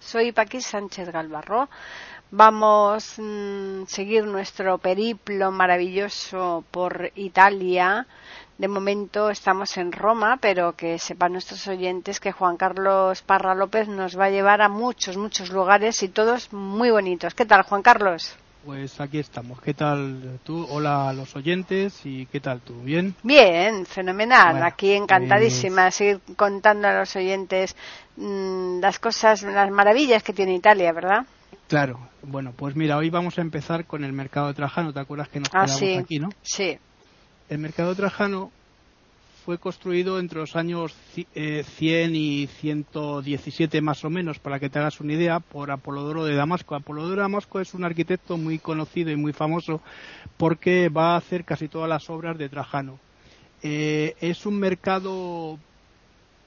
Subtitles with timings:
[0.00, 1.68] Soy Paqui Sánchez Galvarro.
[2.30, 8.06] Vamos a mm, seguir nuestro periplo maravilloso por Italia.
[8.56, 13.88] De momento estamos en Roma, pero que sepan nuestros oyentes que Juan Carlos Parra López
[13.88, 17.34] nos va a llevar a muchos, muchos lugares y todos muy bonitos.
[17.34, 18.36] ¿Qué tal, Juan Carlos?
[18.64, 19.60] Pues aquí estamos.
[19.62, 20.66] ¿Qué tal tú?
[20.68, 22.74] Hola a los oyentes y ¿qué tal tú?
[22.82, 23.14] ¿Bien?
[23.22, 24.62] Bien, fenomenal.
[24.62, 27.74] aquí encantadísima de seguir contando a los oyentes
[28.16, 31.24] mm, las cosas, las maravillas que tiene Italia, ¿verdad?
[31.68, 31.98] Claro.
[32.22, 34.92] Bueno, pues mira, hoy vamos a empezar con el mercado de Trajano.
[34.92, 36.28] ¿Te acuerdas que nos ah, quedamos aquí, no?
[36.42, 36.78] Sí.
[37.48, 38.52] El mercado de Trajano
[39.40, 41.64] fue construido entre los años 100 eh,
[42.12, 46.74] y 117 más o menos, para que te hagas una idea, por Apolodoro de Damasco.
[46.74, 49.80] Apolodoro de Damasco es un arquitecto muy conocido y muy famoso
[50.36, 52.98] porque va a hacer casi todas las obras de Trajano.
[53.62, 55.58] Eh, es un mercado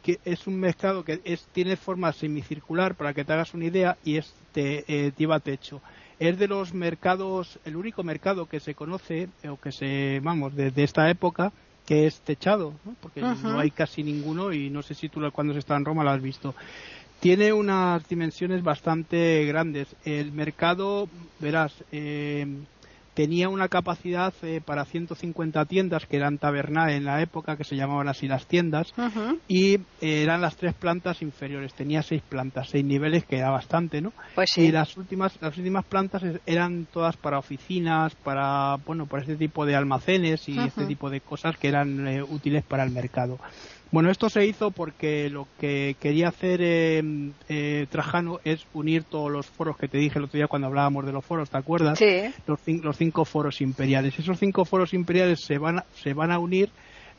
[0.02, 1.18] que es un mercado que
[1.54, 5.82] tiene forma semicircular para que te hagas una idea y es de, eh, techo
[6.20, 10.84] es de los mercados, el único mercado que se conoce o que se, vamos, desde
[10.84, 11.52] esta época
[11.86, 15.60] que es techado, porque no hay casi ninguno y no sé si tú cuando se
[15.60, 16.56] está en Roma lo has visto.
[17.20, 19.96] Tiene unas dimensiones bastante grandes.
[20.04, 21.08] El mercado,
[21.40, 22.46] verás, eh,
[23.14, 27.76] tenía una capacidad eh, para 150 tiendas que eran tabernae en la época que se
[27.76, 28.94] llamaban así las tiendas
[29.48, 31.74] y eh, eran las tres plantas inferiores.
[31.74, 35.86] Tenía seis plantas seis niveles que era bastante no pues y las últimas las últimas
[35.86, 41.10] plantas eran todas para oficinas para bueno para este tipo de almacenes y este tipo
[41.10, 43.40] de cosas que eran eh, útiles para el mercado
[43.94, 47.04] bueno, esto se hizo porque lo que quería hacer eh,
[47.48, 51.06] eh, Trajano es unir todos los foros que te dije el otro día cuando hablábamos
[51.06, 52.00] de los foros, ¿te acuerdas?
[52.00, 52.34] Sí.
[52.48, 54.18] Los, los cinco foros imperiales.
[54.18, 56.72] Esos cinco foros imperiales se van se van a unir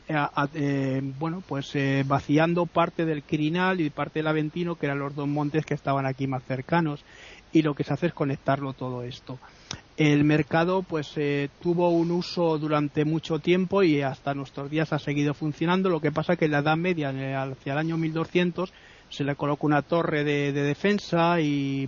[0.07, 1.73] eh, bueno, pues
[2.05, 6.05] vaciando parte del Quirinal y parte del Aventino, que eran los dos montes que estaban
[6.05, 7.03] aquí más cercanos,
[7.51, 9.39] y lo que se hace es conectarlo todo esto.
[9.97, 14.99] El mercado pues eh, tuvo un uso durante mucho tiempo y hasta nuestros días ha
[14.99, 15.89] seguido funcionando.
[15.89, 18.73] Lo que pasa que en la Edad Media, hacia el año 1200,
[19.15, 21.87] se le colocó una torre de, defensa y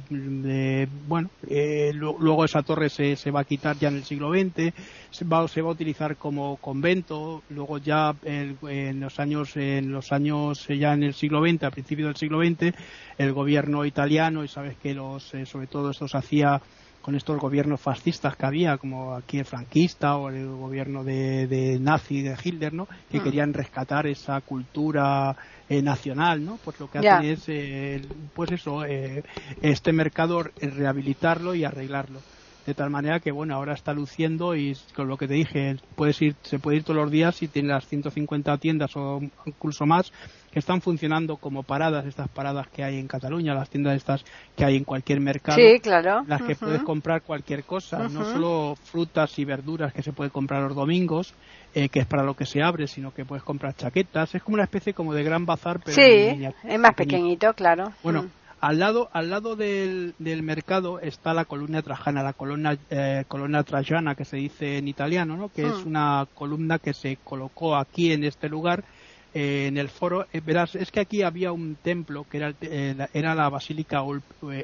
[1.07, 4.73] bueno, eh, luego esa torre se, se, va a quitar ya en el siglo XX,
[5.11, 10.13] se va, se va a utilizar como convento, luego ya en los años, en los
[10.13, 12.73] años ya en el siglo XX, a principios del siglo XX,
[13.17, 16.61] el gobierno italiano y sabes que los, eh, sobre todo esto se hacía
[17.07, 22.21] con estos gobiernos fascistas que había, como aquí el franquista o el gobierno de, nazi
[22.21, 22.85] de Hitler, ¿no?
[23.09, 23.23] Que mm.
[23.23, 25.33] querían rescatar esa cultura
[25.69, 26.59] eh, nacional, ¿no?
[26.61, 28.01] Pues lo que hacen es, eh,
[28.35, 29.23] pues eso, eh,
[29.61, 32.19] este mercado rehabilitarlo y arreglarlo
[32.65, 36.21] de tal manera que bueno ahora está luciendo y con lo que te dije puedes
[36.21, 40.11] ir se puede ir todos los días y tiene las 150 tiendas o incluso más
[40.51, 44.23] que están funcionando como paradas estas paradas que hay en Cataluña las tiendas estas
[44.55, 48.75] que hay en cualquier mercado sí claro las que puedes comprar cualquier cosa no solo
[48.75, 51.33] frutas y verduras que se puede comprar los domingos
[51.73, 54.55] eh, que es para lo que se abre sino que puedes comprar chaquetas es como
[54.55, 58.29] una especie como de gran bazar pero sí es más pequeñito, claro bueno mm.
[58.59, 63.61] Al lado, al lado del, del, mercado está la columna trajana, la columna, eh, columna
[63.61, 65.49] trajana que se dice en italiano, ¿no?
[65.49, 65.87] que es hmm.
[65.87, 68.83] una columna que se colocó aquí en este lugar,
[69.37, 70.25] eh, en el foro.
[70.33, 72.55] Eh, verás, es que aquí había un templo que era,
[73.13, 74.01] era la Basílica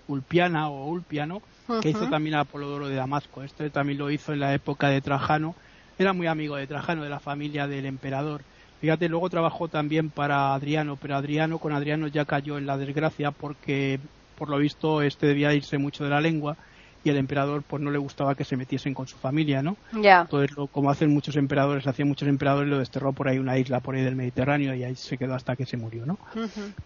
[0.08, 1.44] Ulpiana o Ulpiano,
[1.80, 3.44] que hizo también Apolodoro de Damasco.
[3.44, 5.54] Este también lo hizo en la época de Trajano.
[6.00, 8.42] Era muy amigo de Trajano, de la familia del emperador.
[8.82, 13.30] Fíjate, luego trabajó también para Adriano, pero Adriano con Adriano ya cayó en la desgracia
[13.30, 14.00] porque,
[14.40, 16.58] por lo visto, este debía irse mucho de la lengua
[17.04, 19.78] y el emperador pues no le gustaba que se metiesen con su familia, ¿no?
[20.02, 20.22] Ya.
[20.22, 23.96] Entonces, como hacen muchos emperadores, hacían muchos emperadores, lo desterró por ahí una isla por
[23.96, 26.18] ahí del Mediterráneo y ahí se quedó hasta que se murió, ¿no?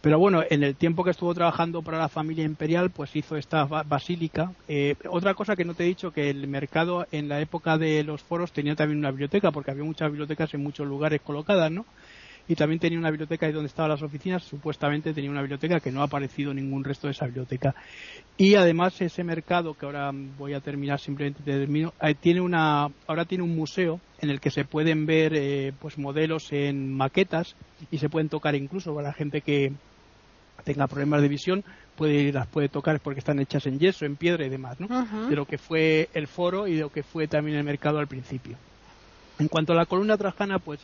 [0.01, 3.65] Pero bueno, en el tiempo que estuvo trabajando para la familia imperial, pues hizo esta
[3.65, 4.51] basílica.
[4.67, 8.03] Eh, otra cosa que no te he dicho, que el mercado en la época de
[8.03, 11.85] los foros tenía también una biblioteca, porque había muchas bibliotecas en muchos lugares colocadas, ¿no?
[12.47, 15.91] Y también tenía una biblioteca ahí donde estaban las oficinas, supuestamente tenía una biblioteca que
[15.91, 17.75] no ha aparecido ningún resto de esa biblioteca.
[18.37, 23.43] Y además ese mercado, que ahora voy a terminar, simplemente termino, tiene una, ahora tiene
[23.43, 27.55] un museo en el que se pueden ver eh, pues modelos en maquetas
[27.91, 29.73] y se pueden tocar incluso para la gente que,
[30.63, 31.63] tenga problemas de visión
[31.95, 34.87] puede las puede tocar porque están hechas en yeso, en piedra y demás, ¿no?
[35.29, 38.07] De lo que fue el foro y de lo que fue también el mercado al
[38.07, 38.57] principio.
[39.39, 40.79] En cuanto a la columna trajana, pues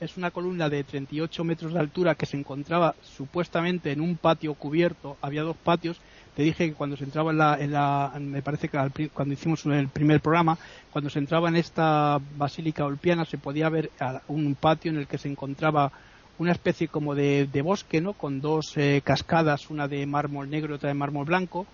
[0.00, 4.54] es una columna de 38 metros de altura que se encontraba supuestamente en un patio
[4.54, 5.16] cubierto.
[5.20, 5.98] Había dos patios.
[6.34, 9.64] Te dije que cuando se entraba en la, en la me parece que cuando hicimos
[9.66, 10.58] el primer programa,
[10.90, 13.90] cuando se entraba en esta basílica olpiana se podía ver
[14.28, 15.90] un patio en el que se encontraba
[16.38, 18.12] una especie como de, bosque, ¿no?
[18.12, 21.66] Con dos eh, cascadas, una de mármol negro y otra de mármol blanco,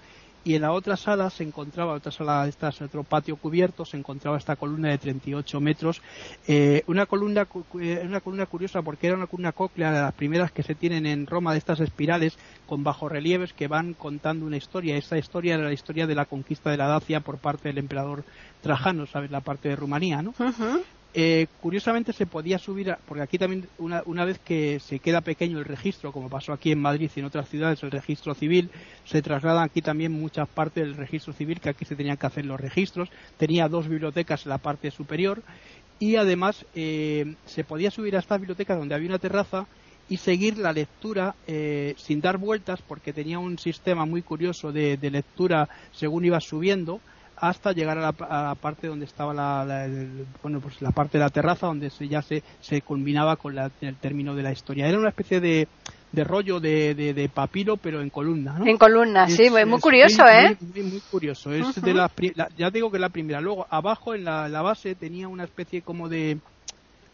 [0.45, 4.37] y en la otra sala se encontraba, otra sala, esta otro patio cubierto, se encontraba
[4.37, 6.03] esta columna de 38 metros,
[6.49, 7.47] eh, una columna
[7.81, 11.07] eh, una columna curiosa porque era una columna cóclea de las primeras que se tienen
[11.07, 12.37] en Roma de estas espirales
[12.67, 14.97] con bajorrelieves que van contando una historia.
[14.97, 18.25] Esta historia era la historia de la conquista de la Dacia por parte del emperador
[18.63, 19.31] Trajano, ¿sabes?
[19.31, 20.35] La parte de Rumanía, ¿no?
[21.15, 25.67] Eh, curiosamente se podía subir, porque aquí también una, vez que se queda pequeño el
[25.67, 28.71] registro, como pasó aquí en Madrid y en otras ciudades, el registro civil,
[29.05, 32.47] se trasladan aquí también muchas partes del registro civil, que aquí se tenían que hacer
[32.47, 33.11] los registros.
[33.37, 35.43] Tenía dos bibliotecas en la parte superior
[35.99, 39.67] y además eh, se podía subir a esta biblioteca donde había una terraza
[40.09, 44.99] y seguir la lectura eh, sin dar vueltas porque tenía un sistema muy curioso de
[45.11, 47.01] lectura según iba subiendo
[47.43, 49.89] hasta llegar a la, parte donde estaba la,
[50.45, 53.97] bueno, pues la parte de la terraza donde se, ya se, se culminaba con el
[53.97, 54.87] término de la historia.
[54.87, 55.67] Era una especie de,
[56.13, 58.61] de rollo de, de, papiro, pero en columna.
[58.61, 58.67] ¿no?
[58.69, 60.57] En columna, sí, muy, curioso, ¿eh?
[60.61, 61.53] Muy, curioso.
[61.53, 62.09] Es de la,
[62.57, 63.41] ya digo que es la primera.
[63.41, 66.39] Luego, abajo en la, la, base tenía una especie como de.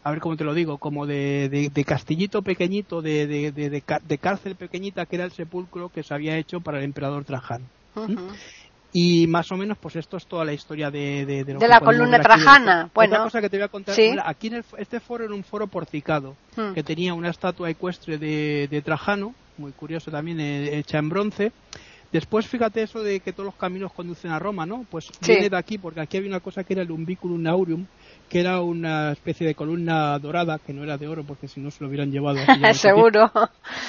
[0.03, 5.07] A ver cómo te lo digo, como de, de castillito pequeñito, de, de, cárcel pequeñita
[5.07, 7.65] que era el sepulcro que se había hecho para el emperador Trajano.
[8.91, 12.19] Y más o menos, pues esto es toda la historia de, de, de, la columna
[12.19, 12.89] trajana.
[12.93, 13.95] Bueno, Otra cosa que te voy a contar,
[14.25, 16.73] aquí en este foro era un foro porticado, hmm.
[16.73, 21.51] que tenía una estatua ecuestre de, Trajano, muy curioso también, eh, hecha en bronce.
[22.11, 24.83] Después, fíjate eso de que todos los caminos conducen a Roma, ¿no?
[24.89, 27.85] Pues viene de aquí, porque aquí había una cosa que era el umbiculum aureum,
[28.27, 31.69] que era una especie de columna dorada, que no era de oro, porque si no
[31.69, 32.39] se lo hubieran llevado.
[32.73, 33.31] Seguro.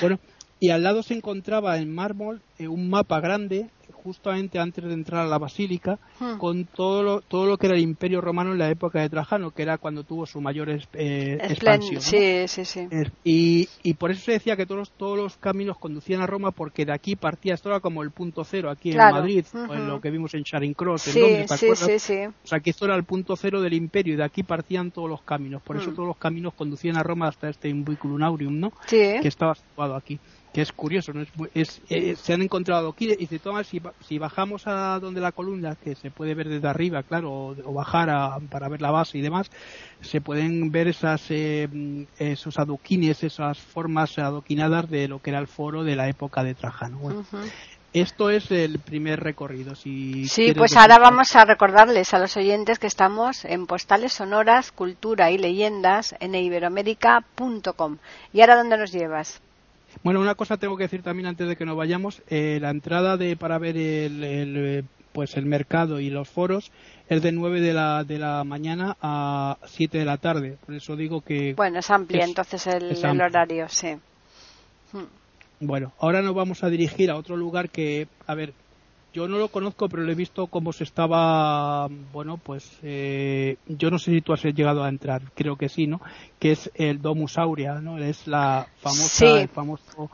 [0.03, 0.19] Bueno,
[0.59, 5.27] y al lado se encontraba en mármol eh, un mapa grande justamente antes de entrar
[5.27, 6.39] a la basílica hmm.
[6.39, 9.51] con todo lo, todo lo que era el imperio romano en la época de Trajano,
[9.51, 12.03] que era cuando tuvo su mayor eh, expansión.
[12.03, 12.89] Sí, sí, sí.
[13.25, 16.85] y, y, por eso se decía que todos, todos los caminos conducían a Roma porque
[16.85, 20.01] de aquí partía, esto era como el punto cero aquí en Madrid, o en lo
[20.01, 22.95] que vimos en Charing Cross, en Londres, sí, sí, sí, O sea, que esto era
[22.95, 25.63] el punto cero del imperio y de aquí partían todos los caminos.
[25.63, 25.95] Por eso hmm.
[25.95, 28.73] todos los caminos conducían a Roma hasta este Imbiculum Aureum, ¿no?
[28.89, 30.19] Que estaba situado aquí
[30.53, 31.23] que es curioso, ¿no?
[31.55, 35.77] es, eh, se han encontrado aquí y se si, si, bajamos a donde la columna,
[35.77, 38.11] que se puede ver desde arriba, claro, o, bajar
[38.51, 39.51] para ver la base y demás,
[40.01, 41.69] se pueden ver esas, eh,
[42.19, 46.55] esos adoquines, esas formas adoquinadas de lo que era el foro de la época de
[46.55, 47.25] Trajano.
[47.93, 49.75] Esto es el primer recorrido.
[49.75, 54.73] Si sí, pues ahora vamos a recordarles a los oyentes que estamos en Postales Sonoras,
[54.73, 57.99] Cultura y Leyendas en iberoamérica.com.
[58.33, 59.41] ¿Y ahora dónde nos llevas?
[60.03, 62.23] Bueno, una cosa tengo que decir también antes de que nos vayamos.
[62.29, 66.71] Eh, la entrada de para ver el, eh, pues el mercado y los foros
[67.09, 70.57] es de 9 de la, de la mañana a 7 de la tarde.
[70.65, 71.55] Por eso digo que...
[71.55, 73.97] Bueno, es amplia entonces el, el horario, sí.
[74.93, 75.05] Hmm.
[75.61, 78.55] Bueno, ahora nos vamos a dirigir a otro lugar que, a ver,
[79.13, 83.91] yo no lo conozco, pero lo he visto cómo se estaba, bueno, pues eh, yo
[83.91, 86.01] no sé si tú has llegado a entrar, creo que sí, ¿no?
[86.39, 87.99] Que es el Domus Aurea, ¿no?
[87.99, 90.11] Es la famosa, el famoso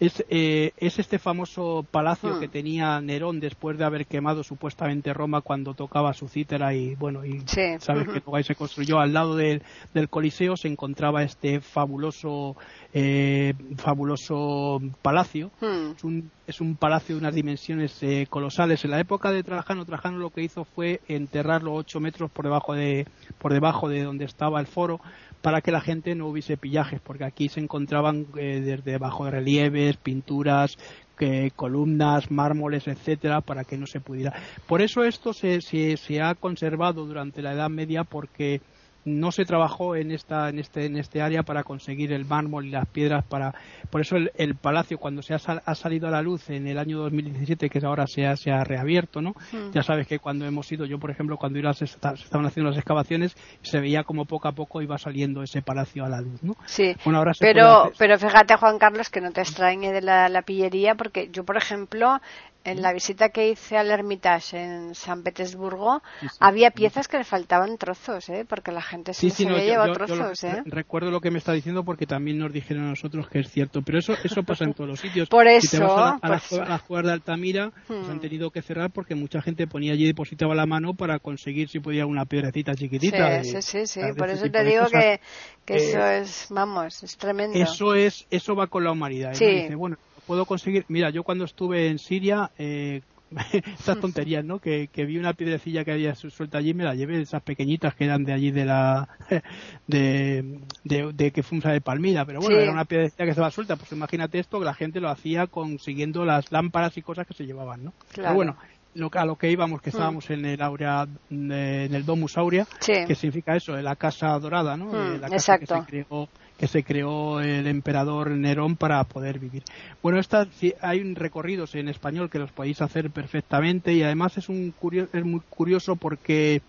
[0.00, 2.40] es, eh, es este famoso palacio hmm.
[2.40, 7.24] que tenía Nerón después de haber quemado supuestamente Roma cuando tocaba su cítara y bueno
[7.24, 9.62] y sabes que luego se construyó al lado del
[10.10, 12.56] Coliseo se encontraba este fabuloso
[12.96, 15.96] eh, fabuloso palacio hmm.
[15.96, 19.84] es, un, es un palacio de unas dimensiones eh, colosales en la época de Trajano
[19.84, 23.08] Trajano lo que hizo fue enterrarlo ocho metros por debajo de
[23.38, 25.00] por debajo de donde estaba el foro
[25.42, 29.98] para que la gente no hubiese pillajes, porque aquí se encontraban eh, desde bajo relieves,
[29.98, 30.78] pinturas,
[31.20, 34.32] eh, columnas, mármoles, etcétera, para que no se pudiera.
[34.66, 38.62] Por eso esto se, se ha conservado durante la Edad Media, porque
[39.04, 42.70] no se trabajó en esta en este en este área para conseguir el mármol y
[42.70, 43.54] las piedras para
[43.90, 46.98] por eso el, palacio cuando se ha, ha, salido a la luz en el año
[46.98, 49.72] 2017 que ahora se ha, se ha reabierto no hmm.
[49.72, 52.78] ya sabes que cuando hemos ido yo por ejemplo cuando iba se, estaban haciendo las
[52.78, 56.56] excavaciones se veía como poco a poco iba saliendo ese palacio a la luz no
[56.66, 56.94] sí.
[57.04, 60.94] Bueno, ahora pero pero fíjate Juan Carlos que no te extrañe de la, la pillería
[60.94, 62.20] porque yo por ejemplo
[62.64, 66.02] en la visita que hice al Hermitage en San Petersburgo,
[66.40, 68.46] había piezas que le faltaban trozos, ¿eh?
[68.48, 70.42] porque la gente se, se había llevado trozos.
[70.44, 70.62] ¿eh?
[70.64, 73.82] Recuerdo lo que me está diciendo porque también nos dijeron a nosotros que es cierto,
[73.82, 75.28] pero eso eso pasa en todos los sitios.
[75.30, 75.68] Por eso.
[75.68, 77.04] Si te vas a, las pues...
[77.04, 78.20] de Altamira, pues han hmm.
[78.20, 81.80] tenido que cerrar porque mucha gente ponía allí y depositaba la mano para conseguir si
[81.80, 83.44] podía una piedrecita chiquitita.
[83.44, 85.20] Sí, sí, sí, por eso te digo que,
[85.64, 87.58] que eso eh, es, vamos, es tremendo.
[87.58, 89.34] Eso es, eso va con la humanidad.
[89.34, 89.44] Sí.
[89.46, 90.84] Dice, bueno, puedo conseguir.
[90.88, 93.02] Mira, yo cuando estuve en Siria, eh,
[93.78, 94.58] esas tonterías, ¿no?
[94.58, 98.24] Que, vi una piedrecilla que había suelta allí, me la llevé, esas pequeñitas que eran
[98.24, 99.08] de allí de la.
[99.86, 103.76] de, de, que fuimos de Palmira, pero bueno, era una piedrecilla que estaba suelta.
[103.76, 107.46] Pues imagínate esto, que la gente lo hacía consiguiendo las lámparas y cosas que se
[107.46, 107.92] llevaban, ¿no?
[108.14, 108.56] Pero bueno,
[108.94, 109.94] lo, a lo que íbamos, que mm.
[109.94, 114.76] estábamos en el Aurea, en el Domus Aurea, que significa eso, en la casa dorada,
[114.76, 114.86] ¿no?
[114.86, 119.64] Mm, la casa que se creó que se creó el emperador Nerón para poder vivir.
[120.02, 120.46] Bueno, esta,
[120.80, 124.74] hay recorridos en español que los podéis hacer perfectamente y además es, un
[125.12, 126.62] es muy curioso porque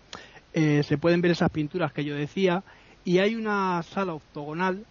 [0.52, 2.62] eh, se pueden ver esas pinturas que yo decía
[3.04, 4.84] y hay una sala octogonal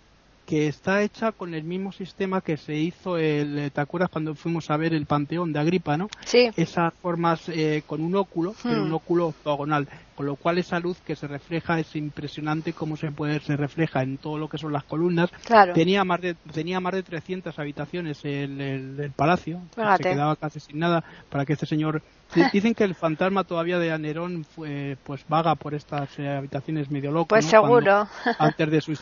[0.45, 4.69] que está hecha con el mismo sistema que se hizo el ¿te acuerdas cuando fuimos
[4.69, 6.07] a ver el Panteón de Agripa, no?
[6.23, 6.49] Sí.
[6.55, 8.93] Esas formas eh, con un óculo, un hmm.
[8.93, 13.39] óculo octogonal, con lo cual esa luz que se refleja es impresionante cómo se puede
[13.39, 15.29] se refleja en todo lo que son las columnas.
[15.45, 15.73] Claro.
[15.73, 19.61] Tenía más de tenía más de 300 habitaciones el, el, palacio,
[19.97, 22.01] se quedaba casi sin nada para que este señor
[22.53, 27.11] Dicen que el fantasma todavía de Nerón fue, pues vaga por estas eh, habitaciones medio
[27.11, 27.27] loco.
[27.27, 28.07] Pues seguro.
[28.39, 28.97] antes, de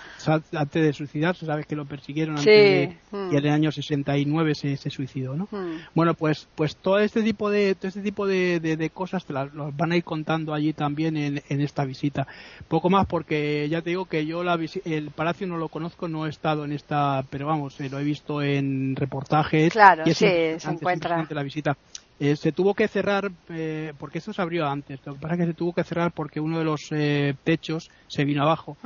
[0.57, 3.33] antes de suicidarse, sabes que lo persiguieron antes de, mm.
[3.33, 5.47] y en el año 69 se, se suicidó, ¿no?
[5.51, 5.77] Mm.
[5.95, 9.49] Bueno, pues pues todo este tipo de todo este tipo de, de, cosas te las
[9.53, 12.27] van a ir contando allí también en, en, esta visita.
[12.67, 16.25] Poco más porque ya te digo que yo la el palacio no lo conozco, no
[16.25, 19.73] he estado en esta, pero vamos, eh, lo he visto en reportajes.
[19.73, 21.27] Claro, sí, se encuentra.
[21.29, 21.75] La visita.
[22.19, 25.39] Eh, se tuvo que cerrar, eh, porque eso se abrió antes, lo que pasa es
[25.41, 28.77] que se tuvo que cerrar porque uno de los eh, techos se vino abajo.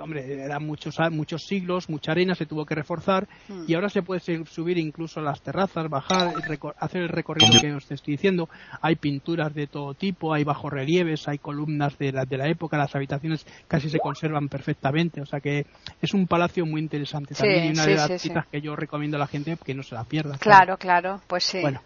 [0.00, 3.64] Hombre, eran muchos, muchos siglos, mucha arena, se tuvo que reforzar mm.
[3.68, 6.34] y ahora se puede subir incluso a las terrazas, bajar,
[6.78, 8.48] hacer el recorrido que os estoy diciendo.
[8.80, 12.94] Hay pinturas de todo tipo, hay bajorrelieves, hay columnas de la, de la época, las
[12.96, 15.66] habitaciones casi se conservan perfectamente, o sea que
[16.00, 17.34] es un palacio muy interesante.
[17.34, 20.04] También una de las citas que yo recomiendo a la gente que no se la
[20.04, 20.36] pierda.
[20.38, 21.60] Claro, claro, pues sí.
[21.60, 21.80] Bueno,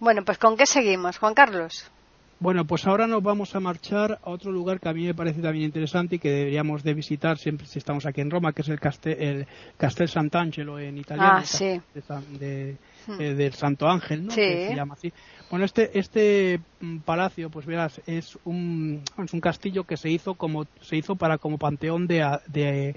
[0.00, 1.90] bueno, pues ¿con qué seguimos, Juan Carlos?
[2.40, 5.40] Bueno, pues ahora nos vamos a marchar a otro lugar que a mí me parece
[5.40, 8.68] también interesante y que deberíamos de visitar siempre si estamos aquí en Roma, que es
[8.68, 9.46] el Castel, el
[9.76, 11.38] Castel Sant'Angelo en italiano.
[11.38, 11.80] Ah, sí.
[12.38, 12.76] De.
[13.18, 14.30] Eh, del Santo Ángel, ¿no?
[14.30, 14.40] Sí.
[14.40, 15.12] Que se llama así.
[15.50, 20.34] Bueno, este, este mm, palacio, pues verás, es un, es un castillo que se hizo
[20.34, 22.96] como se hizo para como panteón de, de,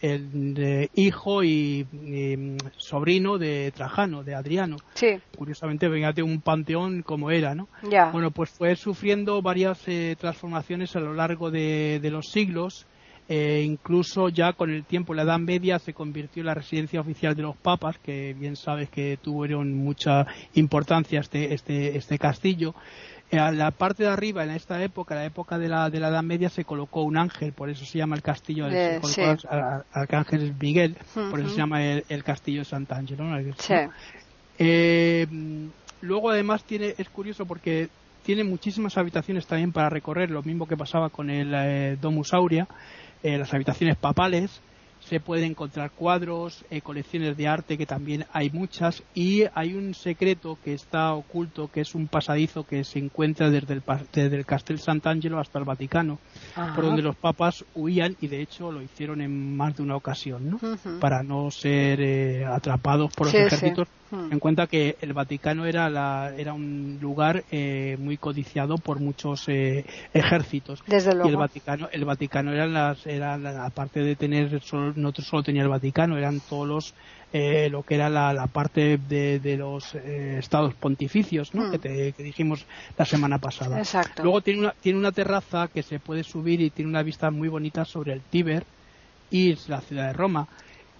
[0.00, 4.76] el, hijo y, mm, sobrino de Trajano, de Adriano.
[4.94, 5.20] Sí.
[5.36, 7.68] Curiosamente, de un panteón como era, ¿no?
[7.90, 8.10] Ya.
[8.10, 12.86] Bueno, pues fue sufriendo varias eh, transformaciones a lo largo de, de los siglos
[13.32, 17.36] eh, incluso ya con el tiempo, la Edad Media, se convirtió en la residencia oficial
[17.36, 22.74] de los papas, que bien sabes que tuvieron mucha importancia este, este, este castillo.
[23.30, 26.08] Eh, a la parte de arriba, en esta época, la época de la, de la
[26.08, 29.38] Edad Media, se colocó un ángel, por eso se llama el castillo, de, se
[29.92, 33.26] Arcángel Miguel, por eso se llama el, castillo de Sant'Angelo.
[34.58, 35.28] Eh,
[36.00, 37.90] luego, además, tiene, es curioso porque
[38.24, 42.66] tiene muchísimas habitaciones también para recorrer, lo mismo que pasaba con el Domus Aurea
[43.22, 44.60] en las habitaciones papales
[45.00, 49.94] se pueden encontrar cuadros, eh, colecciones de arte que también hay muchas y hay un
[49.94, 54.46] secreto que está oculto que es un pasadizo que se encuentra desde el, desde el
[54.46, 56.18] Castel Sant'Angelo hasta el Vaticano
[56.74, 60.50] por donde los papas huían y de hecho lo hicieron en más de una ocasión
[60.50, 60.60] ¿no?
[61.00, 64.32] para no ser eh, atrapados por los ejércitos Hmm.
[64.32, 69.48] En cuenta que el Vaticano era, la, era un lugar eh, muy codiciado por muchos
[69.48, 70.82] eh, ejércitos.
[70.86, 71.28] Desde luego.
[71.28, 75.62] Y el Vaticano, el Vaticano eran las, era aparte de tener, solo, no solo tenía
[75.62, 76.94] el Vaticano, eran todos los
[77.32, 81.68] eh, lo que era la, parte de, los estados pontificios ¿no?
[81.68, 81.70] Hmm.
[81.70, 82.66] que, te, que dijimos
[82.98, 83.78] la semana pasada.
[83.78, 84.24] Exacto.
[84.24, 87.48] Luego tiene una, tiene una terraza que se puede subir y tiene una vista muy
[87.48, 88.64] bonita sobre el Tíber
[89.30, 90.48] y la ciudad de Roma.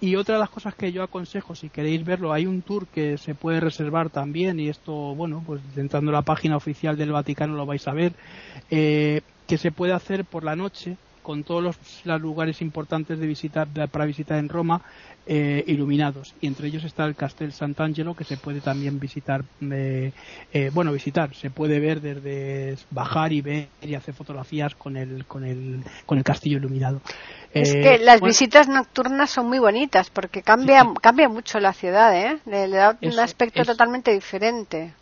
[0.01, 3.19] Y otra de las cosas que yo aconsejo, si queréis verlo, hay un tour que
[3.19, 7.55] se puede reservar también, y esto, bueno, pues entrando en la página oficial del Vaticano
[7.55, 8.13] lo vais a ver,
[8.71, 13.67] eh, que se puede hacer por la noche con todos los, lugares importantes de visitar,
[13.89, 14.81] para visitar en Roma
[15.27, 16.33] eh, iluminados.
[16.41, 20.11] Y entre ellos está el Castel Sant'Angelo que se puede también visitar eh,
[20.51, 21.33] eh, bueno visitar.
[21.35, 26.17] Se puede ver desde bajar y ver y hacer fotografías con el con el con
[26.17, 27.01] el castillo iluminado.
[27.53, 32.39] Es que las visitas nocturnas son muy bonitas porque cambia cambia mucho la ciudad ¿eh?
[32.45, 34.93] le, da un aspecto totalmente diferente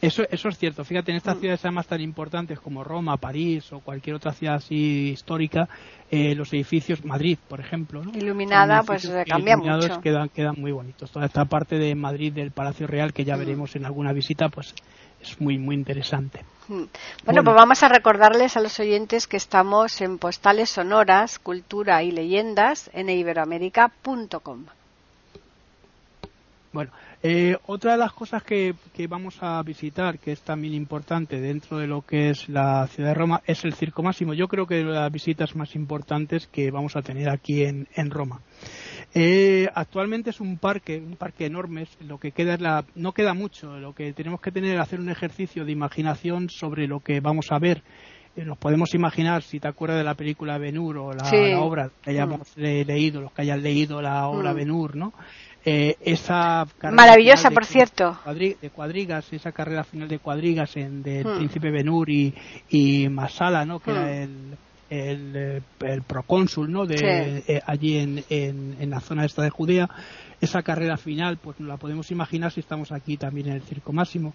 [0.00, 0.84] eso, eso es cierto.
[0.84, 1.40] Fíjate, en estas mm.
[1.40, 5.68] ciudades además tan importantes como Roma, París o cualquier otra ciudad así histórica,
[6.10, 10.00] eh, los edificios, Madrid, por ejemplo, iluminada, pues cambia mucho.
[10.00, 11.10] Quedan, quedan muy bonitos.
[11.10, 13.38] Toda esta parte de Madrid del Palacio Real que ya mm.
[13.38, 14.74] veremos en alguna visita, pues
[15.20, 16.44] es muy, muy interesante.
[16.68, 16.74] Mm.
[16.74, 16.88] Bueno,
[17.24, 22.10] bueno, pues vamos a recordarles a los oyentes que estamos en Postales Sonoras, Cultura y
[22.10, 24.66] Leyendas en iberoamérica.com.
[26.72, 26.90] Bueno,
[27.24, 28.74] eh, otra de las cosas que,
[29.08, 33.14] vamos a visitar, que es también importante dentro de lo que es la ciudad de
[33.14, 34.34] Roma, es el Circo Máximo.
[34.34, 38.40] Yo creo que de las visitas más importantes que vamos a tener aquí en, Roma.
[39.14, 41.86] Eh, actualmente es un parque, un parque enorme.
[42.00, 43.78] Lo que queda es la, no queda mucho.
[43.78, 47.52] Lo que tenemos que tener es hacer un ejercicio de imaginación sobre lo que vamos
[47.52, 47.82] a ver
[48.34, 52.10] eh, nos podemos imaginar, si te acuerdas de la película Ben-Hur o la, obra que
[52.10, 52.60] hayamos mm.
[52.60, 54.56] leído, los que hayan leído la obra mm.
[54.56, 55.12] Ben-Hur, ¿no?
[55.64, 58.18] Eh, esa maravillosa por cierto.
[58.26, 61.36] De cuadrigas esa carrera final de cuadrigas en de hmm.
[61.36, 62.34] Príncipe Benur y,
[62.68, 64.08] y Masala no que era hmm.
[64.08, 64.58] el,
[64.90, 69.88] el, el, procónsul no de eh, allí en, en, la zona esta de Judea.
[70.40, 74.34] Esa carrera final pues la podemos imaginar si estamos aquí también en el circo máximo.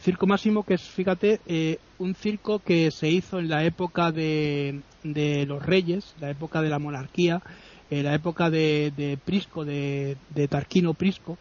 [0.00, 4.80] Circo máximo que es fíjate eh, un circo que se hizo en la época de,
[5.02, 7.42] de los reyes la época de la monarquía
[7.90, 10.16] en la época de, Prisco, de,
[10.48, 11.38] Tarquino Prisco,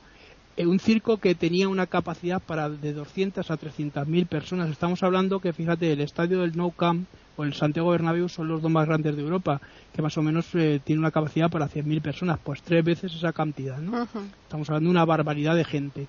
[0.56, 4.70] eh, un circo que tenía una capacidad para de 200 a 300 mil personas.
[4.70, 8.62] Estamos hablando que, fíjate, el estadio del Nou Camp o el Santiago Bernabéu son los
[8.62, 9.62] dos más grandes de Europa,
[9.94, 13.32] que más o menos eh, tiene una capacidad para 100.000 personas, pues tres veces esa
[13.32, 14.08] cantidad, ¿no?
[14.44, 16.08] Estamos hablando de una barbaridad de gente.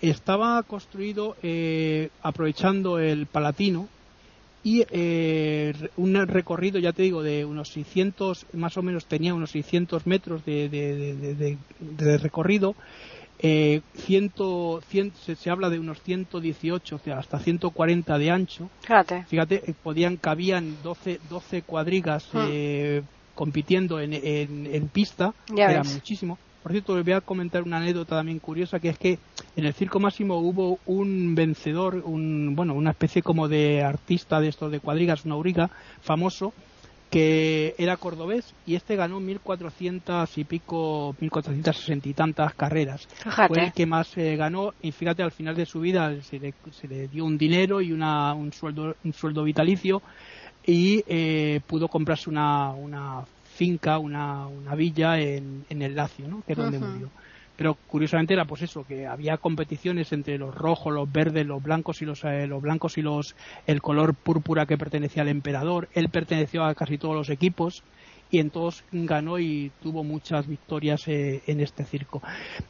[0.00, 3.88] Estaba construido eh, aprovechando el Palatino,
[4.62, 9.50] y eh, un recorrido, ya te digo, de unos 600, más o menos tenía unos
[9.50, 12.74] 600 metros de, de, recorrido.
[13.42, 14.82] Eh, ciento,
[15.24, 18.68] se, habla de unos 118, o sea, hasta 140 de ancho.
[18.82, 23.02] Fíjate, Fíjate eh, podían, cabían 12, 12 cuadrigas eh,
[23.34, 26.36] compitiendo en, en, pista, era muchísimo.
[26.62, 29.18] Por cierto, les voy a comentar una anécdota también curiosa, que es que
[29.56, 34.48] en el Circo Máximo hubo un vencedor, un, bueno, una especie como de artista de
[34.48, 35.70] estos de cuadrigas, una auriga,
[36.02, 36.52] famoso,
[37.10, 43.08] que era cordobés y este ganó 1400 y pico, 1460 y tantas carreras.
[43.48, 46.54] Fue el que más eh, ganó y fíjate al final de su vida se le,
[46.70, 50.02] se le dio un dinero y una, un sueldo, un sueldo vitalicio
[50.64, 53.24] y eh, pudo comprarse una, una
[53.60, 56.42] finca, una, una villa en, en el Lacio, ¿no?
[56.46, 57.10] que es donde murió.
[57.58, 62.00] Pero curiosamente era pues eso, que había competiciones entre los rojos, los verdes, los blancos
[62.00, 65.90] y los, eh, los blancos y los el color púrpura que pertenecía al emperador.
[65.92, 67.82] Él perteneció a casi todos los equipos
[68.30, 72.22] y en todos ganó y tuvo muchas victorias eh, en este circo.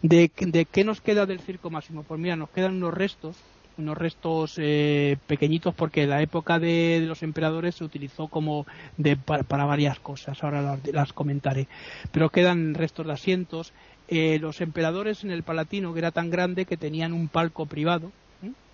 [0.03, 2.03] ¿De, ¿De qué nos queda del circo máximo?
[2.03, 3.37] Pues mira, nos quedan unos restos
[3.79, 9.65] unos restos eh, pequeñitos porque la época de, los emperadores se utilizó como de, para,
[9.65, 11.67] varias cosas, ahora las, comentaré.
[12.13, 13.73] Pero quedan restos de asientos.
[14.09, 18.11] Eh, los emperadores en el Palatino, que era tan grande que tenían un palco privado,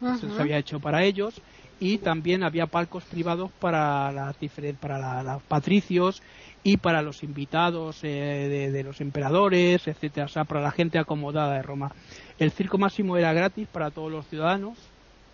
[0.01, 1.43] se había hecho para ellos,
[1.79, 4.37] y también había palcos privados para, las,
[4.81, 6.23] para los patricios
[6.67, 11.55] y para los invitados eh, de, los emperadores, etcétera, o sea, para la gente acomodada
[11.55, 11.93] de Roma.
[12.41, 14.77] El circo máximo era gratis para todos los ciudadanos,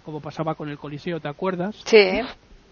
[0.04, 1.80] como pasaba con el Coliseo, ¿te acuerdas?
[1.86, 2.20] Sí.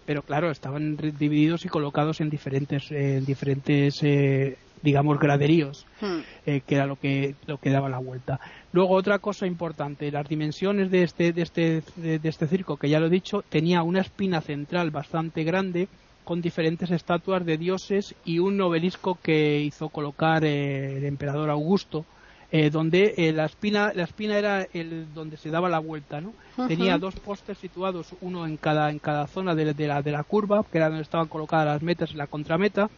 [0.05, 6.19] Pero claro, estaban divididos y colocados en diferentes, en diferentes eh, digamos, graderíos, hmm.
[6.45, 8.39] eh, que era lo que, lo que daba la vuelta.
[8.73, 12.99] Luego, otra cosa importante, las dimensiones de este, de este, de, este circo, que ya
[12.99, 15.87] lo he dicho, tenía una espina central bastante grande,
[16.31, 22.05] con diferentes estatuas de dioses y un obelisco que hizo colocar eh, el emperador Augusto
[22.53, 26.31] eh, donde eh, la espina la espina era el donde se daba la vuelta no
[26.69, 30.63] tenía dos postes situados uno en cada en cada zona de, la de la curva
[30.71, 32.89] que era donde estaban colocadas las metas y la contrameta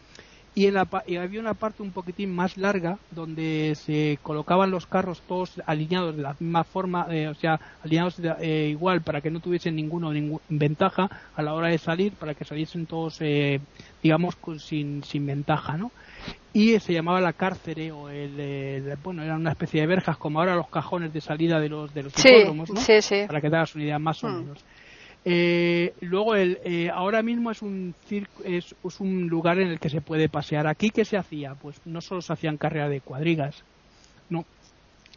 [0.54, 0.88] y, en la,
[1.20, 6.22] había una parte un poquitín más larga donde se colocaban los carros todos alineados de
[6.22, 11.10] la misma forma, eh, o sea, alineados igual para que no tuviesen ninguno ninguna ventaja
[11.34, 13.20] a la hora de salir, para que saliesen todos,
[14.02, 15.90] digamos, sin, sin ventaja, ¿no?
[16.52, 20.54] y se llamaba la cárcere o el, bueno era una especie de verjas como ahora
[20.54, 22.64] los cajones de salida de los de los sí, ¿no?
[23.26, 24.54] para que te hagas una idea más o hmm.
[25.26, 27.94] Eh, luego, el, eh, ahora mismo es un,
[28.44, 30.66] es, es, un lugar en el que se puede pasear.
[30.66, 31.54] Aquí, ¿qué se hacía?
[31.54, 33.64] Pues no solo se hacían carreras de cuadrigas,
[34.28, 34.44] no.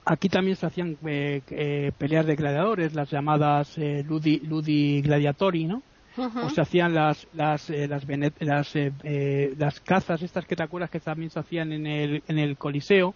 [0.06, 5.66] Aquí también se hacían eh, eh, peleas de gladiadores, las llamadas eh, ludi, ludi gladiatori,
[5.66, 5.84] ¿no?
[6.16, 6.46] Uh -huh.
[6.46, 8.06] O se hacían las las eh, las,
[8.40, 12.40] las, eh, las cazas estas que te acuerdas que también se hacían en el en
[12.40, 13.14] el Coliseo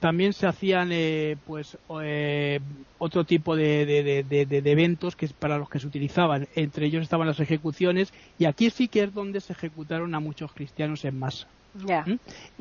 [0.00, 2.60] también se hacían eh, pues eh,
[2.98, 7.02] otro tipo de, de, de, de, eventos que para los que se utilizaban entre ellos
[7.02, 11.18] estaban las ejecuciones y aquí sí que es donde se ejecutaron a muchos cristianos en
[11.18, 11.46] masa
[11.86, 12.04] yeah.
[12.06, 12.18] ¿Mm?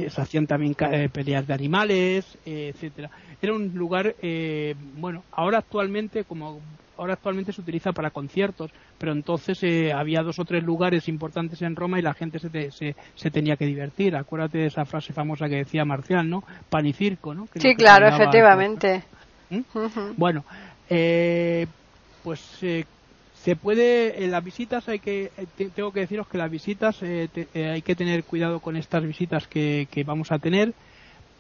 [0.10, 3.10] se hacían también eh, peleas de animales etcétera
[3.42, 4.16] era un lugar
[4.98, 6.62] bueno ahora actualmente como
[6.98, 11.62] ahora actualmente se utiliza para conciertos, pero entonces eh, había dos o tres lugares importantes
[11.62, 14.16] en Roma y la gente se, te, se, se, tenía que divertir.
[14.16, 16.44] Acuérdate de esa frase famosa que decía Marcial, ¿no?
[16.70, 17.48] Pan y circo, ¿no?
[17.48, 19.04] Que sí, claro, efectivamente.
[19.50, 19.58] ¿Mm?
[19.58, 20.14] Uh -huh.
[20.18, 20.46] Bueno,
[20.90, 21.68] eh,
[22.24, 22.86] pues eh,
[23.34, 27.48] se puede en las visitas hay que te, tengo que deciros que las visitas te,
[27.56, 30.74] hay que tener cuidado con estas visitas que, que vamos a tener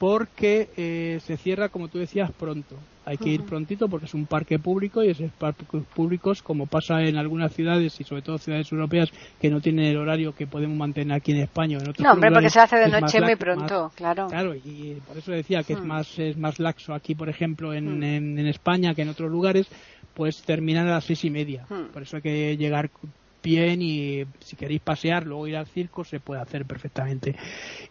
[0.03, 2.75] porque eh, se cierra, como tú decías, pronto.
[3.05, 7.01] Hay que ir prontito porque es un parque público y esos parques públicos, como pasa
[7.01, 9.09] en algunas ciudades y sobre todo ciudades europeas
[9.41, 11.77] que no tienen el horario que podemos mantener aquí en España.
[11.77, 14.27] En otros no, hombre, porque se hace de noche muy pronto, más, claro.
[14.27, 17.99] Claro, y por eso decía que es más es más laxo aquí, por ejemplo, en,
[17.99, 18.05] -huh.
[18.05, 19.67] en, en, España que en otros lugares,
[20.13, 21.65] pues terminan a las seis y media.
[21.91, 22.89] Por eso hay que llegar
[23.43, 27.35] bien y si queréis pasear, luego ir al circo, se puede hacer perfectamente.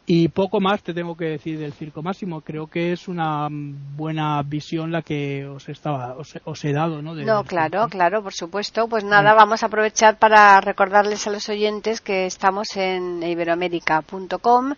[0.06, 2.40] Y poco más te tengo que decir del Circo Máximo.
[2.40, 7.14] Creo que es una buena visión la que os estaba os, os he dado, ¿no?
[7.14, 7.90] De, no, claro, circo.
[7.90, 8.88] claro, por supuesto.
[8.88, 14.74] Pues nada, vamos a aprovechar para recordarles a los oyentes que estamos en iberoamérica.com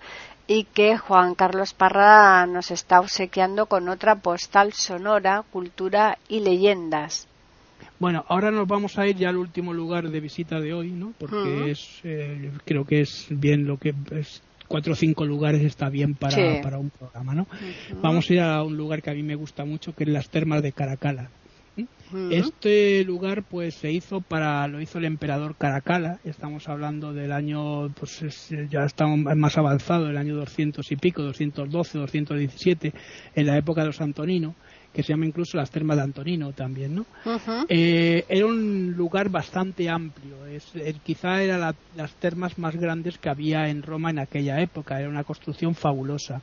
[0.46, 7.28] y que Juan Carlos Parra nos está obsequiando con otra postal sonora, cultura y leyendas.
[7.98, 11.14] Bueno, ahora nos vamos a ir ya al último lugar de visita de hoy, ¿no?
[11.18, 11.70] Porque uh -huh.
[11.70, 16.14] es, eh, creo que es bien lo que es cuatro o cinco lugares está bien
[16.14, 16.62] para, sí.
[16.62, 17.42] para un programa, ¿no?
[17.42, 18.00] Uh -huh.
[18.02, 20.28] Vamos a ir a un lugar que a mí me gusta mucho, que es las
[20.28, 21.30] Termas de Caracala.
[21.76, 22.32] Uh -huh.
[22.32, 26.18] Este lugar, pues, se hizo para, lo hizo el emperador Caracala.
[26.24, 31.22] Estamos hablando del año, pues, es, ya estamos más avanzado, el año 200 y pico,
[31.22, 32.92] 212, 217,
[33.36, 34.54] en la época de los Antoninos
[34.94, 37.02] que se llama incluso las termas de Antonino también, ¿no?
[37.26, 37.66] Uh -huh.
[37.68, 43.18] eh, era un lugar bastante amplio, es, es quizá era la, las termas más grandes
[43.18, 46.40] que había en Roma en aquella época, era una construcción fabulosa.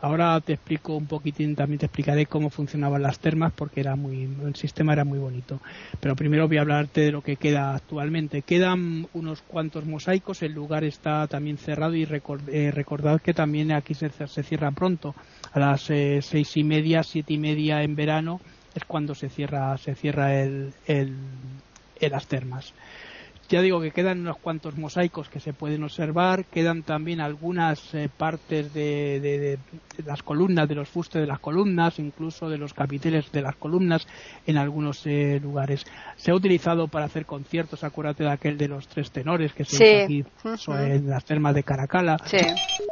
[0.00, 4.28] Ahora te explico un poquitín, también te explicaré cómo funcionaban las termas porque era muy,
[4.44, 5.60] el sistema era muy bonito.
[5.98, 8.42] Pero primero voy a hablarte de lo que queda actualmente.
[8.42, 13.72] Quedan unos cuantos mosaicos, el lugar está también cerrado y record, eh, recordad que también
[13.72, 15.14] aquí se, se cierra pronto
[15.54, 18.42] a las seis y media, siete y media en verano
[18.74, 21.62] es cuando se cierra se cierra el, el,
[21.94, 22.74] el las termas.
[23.48, 28.08] Ya digo que quedan unos cuantos mosaicos que se pueden observar, quedan también algunas eh,
[28.14, 29.58] partes de, de, de,
[30.06, 34.06] las columnas, de los fustes de las columnas, incluso de los capiteles de las columnas
[34.46, 35.84] en algunos eh, lugares.
[36.16, 39.76] Se ha utilizado para hacer conciertos, acuérdate de aquel de los tres tenores que se
[39.76, 39.84] sí.
[39.84, 40.90] hizo aquí uh -huh.
[40.96, 42.16] en las termas de Caracala.
[42.24, 42.38] Sí.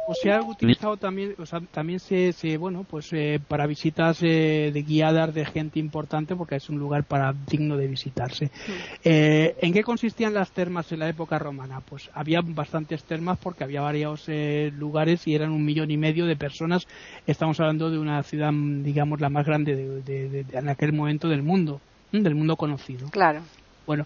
[0.07, 4.19] O se ha utilizado también, o sea, también se, se, bueno, pues eh, para visitas
[4.19, 8.45] de guiadas de gente importante porque es un lugar para digno de visitarse.
[8.45, 9.53] Uh -huh.
[9.61, 11.81] ¿En qué consistían las termas en la época romana?
[11.81, 16.25] Pues había bastantes termas porque había varios eh, lugares y eran un millón y medio
[16.25, 16.87] de personas.
[17.27, 21.29] Estamos hablando de una ciudad, digamos, la más grande de, de, de, en aquel momento
[21.29, 23.09] del mundo, del mundo conocido.
[23.09, 23.41] Claro.
[23.85, 24.05] Bueno,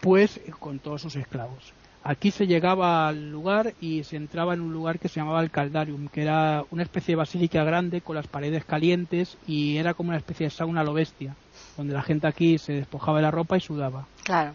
[0.00, 1.72] pues con todos sus esclavos.
[2.04, 5.52] Aquí se llegaba al lugar y se entraba en un lugar que se llamaba el
[5.52, 10.08] Caldarium, que era una especie de basílica grande con las paredes calientes y era como
[10.08, 11.36] una especie de sauna a lo bestia,
[11.76, 14.06] donde la gente aquí se despojaba de la ropa y sudaba.
[14.24, 14.54] Claro.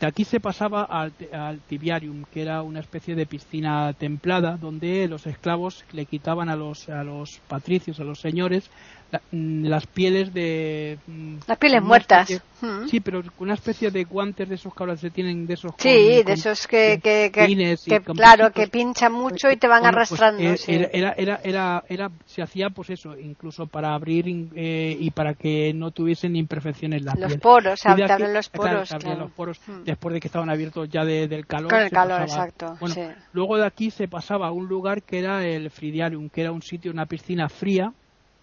[0.00, 5.06] De aquí se pasaba al, al, tibiarium, que era una especie de piscina templada, donde
[5.08, 8.70] los esclavos le quitaban a los, a los patricios, a los señores,
[9.10, 10.98] la, mm, las pieles de...
[11.06, 12.30] Mm, las pieles muertas.
[12.30, 12.50] Especie,
[12.88, 15.72] Sí, pero con una especie de guantes de esos que ahora se tienen, de esos...
[15.78, 19.80] Sí, con, de esos que, que, que, que claro, que pinchan mucho y te van
[19.80, 20.42] bueno, arrastrando.
[20.42, 20.72] Pues, sí.
[20.72, 25.72] era, era, era, era, se hacía pues eso, incluso para abrir eh, y para que
[25.74, 27.40] no tuviesen imperfecciones la los piel.
[27.40, 29.20] Poros, se abrían los poros, claro, claro.
[29.20, 29.84] los poros hmm.
[29.84, 31.70] después de que estaban abiertos ya de, del calor.
[31.70, 32.44] Con el calor, pasaba.
[32.44, 32.76] exacto.
[32.78, 33.02] Bueno, sí.
[33.32, 36.62] luego de aquí se pasaba a un lugar que era el Fridiarium, que era un
[36.62, 37.92] sitio, una piscina fría,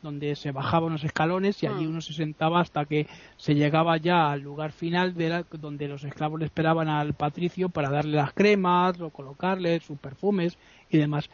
[0.02, 1.90] donde se bajaba unos escalones y allí Hmm.
[1.90, 3.08] uno se sentaba hasta que
[3.38, 7.70] se llegaba ya al lugar final de la, donde los esclavos le esperaban al patricio
[7.70, 10.58] para darle las cremas o colocarle sus perfumes
[10.90, 11.30] y demás.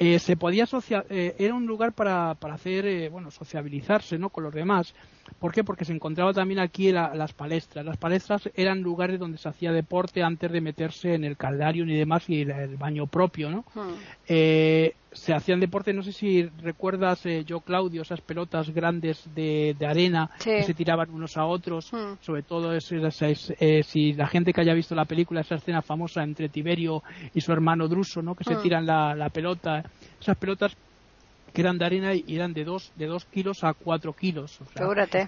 [0.00, 0.64] eh, se podía
[1.10, 4.28] eh, era un lugar para, para hacer, eh, bueno, sociabilizarse, ¿no?
[4.28, 4.94] Con los demás.
[5.40, 5.64] ¿Por qué?
[5.64, 7.84] Porque se encontraba también aquí las palestras.
[7.84, 11.96] Las palestras eran lugares donde se hacía deporte antes de meterse en el caldario y
[11.96, 13.64] demás y el, baño propio, ¿no?
[13.74, 13.94] Hmm.
[15.12, 20.62] Se hacían deporte, no sé si recuerdas, yo Claudio, esas pelotas grandes de, arena que
[20.62, 22.14] se tiraban unos a otros, hmm.
[22.20, 22.92] sobre todo es,
[23.86, 27.02] si la gente que haya visto la película, esa escena famosa entre Tiberio
[27.34, 28.34] y su hermano Druso, ¿no?
[28.34, 28.62] Que se hmm.
[28.62, 29.82] tiran la, la pelota
[30.20, 30.76] esas pelotas
[31.52, 34.58] que eran de arena y eran de 2 de dos kilos a 4 kilos.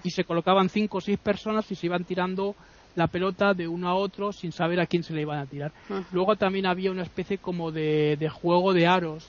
[0.03, 2.55] y se colocaban 5 o 6 personas y se iban tirando
[2.95, 5.71] la pelota de uno a otro sin saber a quién se le iban a tirar.
[6.11, 9.27] Luego también había una especie como de, juego de aros.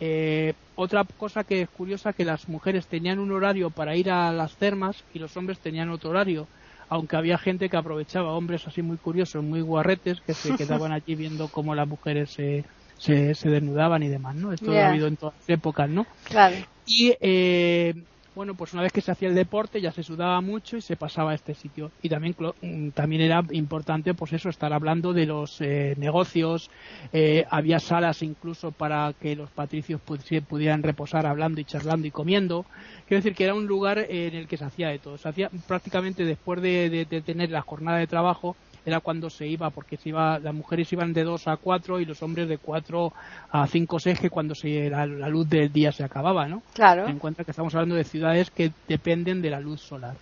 [0.00, 4.32] Eh, otra cosa que es curiosa que las mujeres tenían un horario para ir a
[4.32, 6.48] las termas y los hombres tenían otro horario
[6.90, 11.14] aunque había gente que aprovechaba, hombres así muy curiosos, muy guarretes, que se quedaban allí
[11.14, 12.66] viendo cómo las mujeres se,
[12.98, 14.52] se, se desnudaban y demás, ¿no?
[14.52, 16.04] Esto ha habido en todas las épocas, ¿no?
[16.24, 16.56] Claro.
[16.84, 17.94] Y eh,
[18.34, 20.96] bueno, pues una vez que se hacía el deporte ya se sudaba mucho y se
[20.96, 21.90] pasaba a este sitio.
[22.02, 26.70] Y también, mm, también era importante, pues eso, estar hablando de los eh, negocios.
[27.12, 32.64] Eh, había salas incluso para que los patricios pudieran reposar hablando y charlando y comiendo.
[33.06, 35.18] Quiero decir que era un lugar en el que se hacía de todo.
[35.18, 39.96] Se hacía prácticamente después de tener la jornada de trabajo, era cuando se iba, porque
[39.96, 43.12] se iba, las mujeres iban de 2 a 4 y los hombres de 4
[43.50, 46.62] a 5 eje cuando se, la, luz del día se acababa, ¿no?
[46.72, 47.06] Claro.
[47.06, 50.14] En cuenta que estamos hablando de ciudades que dependen de la luz solar.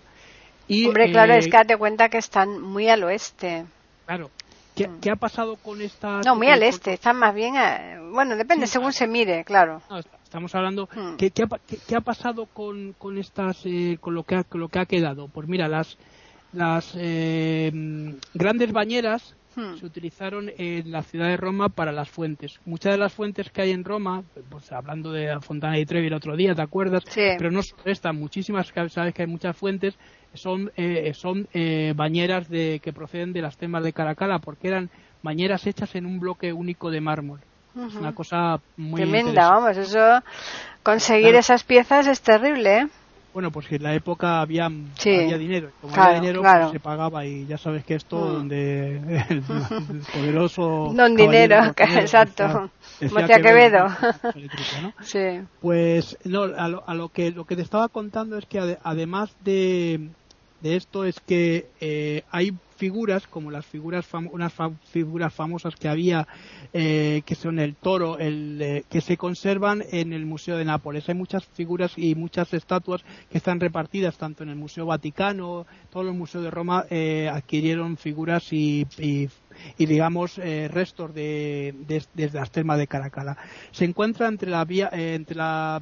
[0.67, 3.65] Y, Hombre, claro, es eh, que date cuenta que están muy al oeste.
[4.07, 4.31] Claro.
[4.75, 5.01] ¿Qué, mm.
[5.01, 6.21] ¿qué ha pasado con esta...?
[6.21, 7.55] No, muy al este, están más bien...
[8.13, 9.81] Bueno, depende, según se mire, claro.
[10.23, 10.89] estamos hablando...
[10.95, 11.17] Mm.
[11.17, 11.49] ¿qué, qué, ha,
[11.89, 13.65] qué, ha, pasado con, con estas...
[13.65, 15.29] Eh, con, lo que ha, con lo que ha quedado?
[15.29, 15.97] Pues mira, las
[16.53, 17.71] las eh,
[18.35, 19.77] grandes bañeras hmm.
[19.77, 22.59] se utilizaron en la ciudad de Roma para las fuentes.
[22.65, 26.07] Muchas de las fuentes que hay en Roma, pues hablando de la Fontana di Trevi
[26.07, 27.05] el otro día, ¿te acuerdas?
[27.15, 29.95] Pero no solo estas, muchísimas, sabes que hay muchas fuentes,
[30.35, 34.91] son, eh, son eh, bañeras de, que proceden de las temas de Caracala, porque eran
[35.23, 37.41] bañeras hechas en un bloque único de mármol.
[37.77, 40.21] Es una cosa muy tremenda, vamos, eso
[40.83, 42.87] conseguir esas piezas es terrible, ¿eh?
[43.39, 45.71] Bueno, pues que en la época había, había dinero.
[45.81, 47.25] Como había dinero, pues se pagaba.
[47.25, 48.33] Y ya sabes que esto, mm.
[48.33, 48.97] donde
[49.29, 49.43] el,
[50.13, 50.93] poderoso.
[50.93, 52.69] Don dinero, exacto.
[52.99, 53.87] Decía Quevedo.
[55.03, 55.41] sí.
[55.61, 59.33] Pues no, a lo, a lo, que lo que te estaba contando es que además
[59.45, 60.09] de,
[60.61, 64.53] de esto es que eh, hay figuras como las figuras unas
[64.91, 66.27] figuras famosas que había
[66.73, 71.09] eh, que son el toro el eh, que se conservan en el museo de Nápoles
[71.09, 76.07] hay muchas figuras y muchas estatuas que están repartidas tanto en el museo Vaticano todos
[76.07, 76.85] los museos de Roma
[77.33, 78.87] adquirieron figuras y,
[79.77, 81.75] digamos restos de,
[82.15, 83.37] desde las termas de Caracala.
[83.73, 85.81] Se encuentra entre la vía, entre la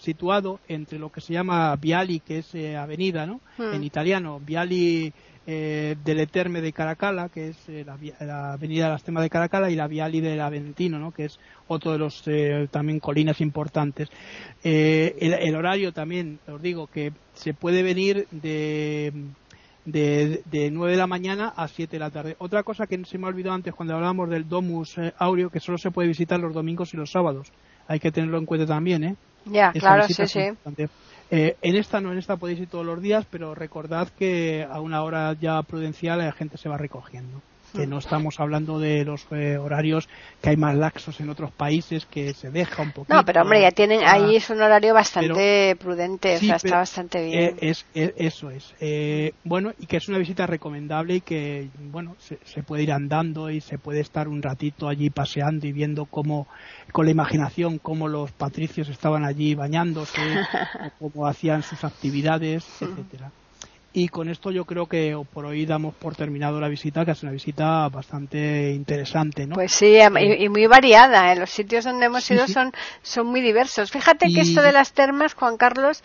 [0.00, 3.40] situado entre lo que se llama Viali, que es avenida, ¿no?
[3.58, 3.74] Hmm.
[3.74, 5.12] En italiano, Viali
[5.52, 9.68] eh, del Eterme de Caracala, que es eh, la, avenida de las Temas de Caracala,
[9.68, 11.10] y la Viali del Aventino, ¿no?
[11.10, 14.08] que es otro de los eh, también colinas importantes.
[14.62, 19.12] Eh, el, horario también, os digo, que se puede venir de,
[19.86, 22.36] de, de 9 de la mañana a 7 de la tarde.
[22.38, 25.78] Otra cosa que se me ha olvidado antes cuando hablábamos del Domus Aureo, que solo
[25.78, 27.50] se puede visitar los domingos y los sábados.
[27.88, 29.16] Hay que tenerlo en cuenta también, ¿eh?
[29.46, 30.40] Ya, claro, sí, sí.
[31.30, 34.80] Eh, en esta no, en esta podéis ir todos los días, pero recordad que a
[34.80, 37.40] una hora ya prudencial la gente se va recogiendo
[37.70, 40.08] que no estamos hablando de los eh, horarios
[40.40, 43.14] que hay más laxos en otros países que se deja un poquito.
[43.14, 47.24] No, pero hombre, ya tienen, ahí es un horario bastante prudente, o sea, está bastante
[47.24, 47.38] bien.
[47.40, 48.74] Eh, es, eso es.
[48.80, 52.92] Eh, bueno, y que es una visita recomendable y que, bueno, se, se, puede ir
[52.92, 56.46] andando y se puede estar un ratito allí paseando y viendo cómo,
[56.92, 60.20] con la imaginación, cómo los patricios estaban allí bañándose,
[61.00, 63.30] o cómo hacían sus actividades, etcétera.
[63.92, 67.22] Y con esto yo creo que por hoy damos por terminado la visita, que es
[67.24, 69.56] una visita bastante interesante, ¿no?
[69.56, 71.32] Pues sí, y, muy variada.
[71.32, 71.36] ¿eh?
[71.36, 72.72] Los sitios donde hemos ido son
[73.02, 73.90] son muy diversos.
[73.90, 76.04] Fíjate que esto de las termas, Juan Carlos,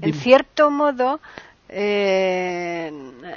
[0.00, 1.20] en cierto modo
[1.68, 2.92] eh,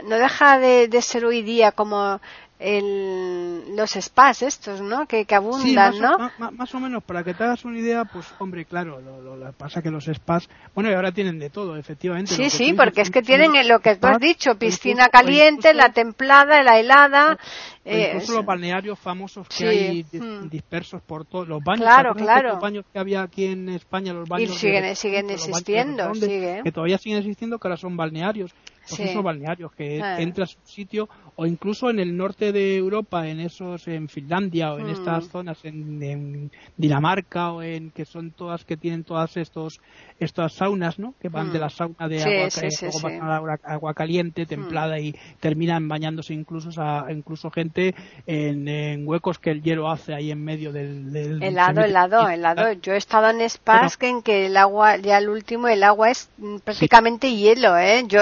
[0.06, 2.22] no deja de, ser hoy día como
[2.60, 5.08] el, los spas estos, ¿no?
[5.08, 6.52] Que, que abundan, sí, más, ¿no?
[6.52, 9.82] más, o menos, para que te hagas una idea, pues, hombre, claro, lo, lo, pasa
[9.82, 12.34] que los spas, bueno, y ahora tienen de todo, efectivamente.
[12.34, 16.62] Sí, sí, porque es que tienen lo que tú has dicho, piscina caliente, la templada,
[16.62, 17.38] la helada.
[17.86, 20.50] Eh, incluso los balnearios famosos que hay mm.
[20.50, 21.86] dispersos por todos los baños.
[21.86, 22.50] Claro, claro.
[22.50, 24.52] Los baños que había aquí en España, los baños.
[24.52, 28.54] Y siguen, siguen existiendo, Que todavía siguen existiendo, que ahora son balnearios
[28.90, 30.20] pues esos balnearios, que ah.
[30.20, 34.74] entras a un sitio o incluso en el norte de Europa, en esos, en Finlandia
[34.74, 35.30] o en estas Mm.
[35.30, 39.80] zonas, en, en Dinamarca o en que son todas que tienen todas estos
[40.20, 41.14] estas saunas, ¿no?
[41.22, 41.54] Que van Mm.
[41.54, 45.88] de la sauna de Sí, agua, sí, pasan a agua, agua caliente, templada y terminan
[45.88, 47.94] bañándose incluso a, incluso gente
[48.26, 52.72] en, en huecos que el hielo hace ahí en medio del, del Helado, helado, helado.
[52.74, 56.10] Yo he estado en spas que en que el agua, ya el último, el agua
[56.12, 56.30] es
[56.66, 58.04] prácticamente hielo, ¿eh?
[58.08, 58.22] Yo,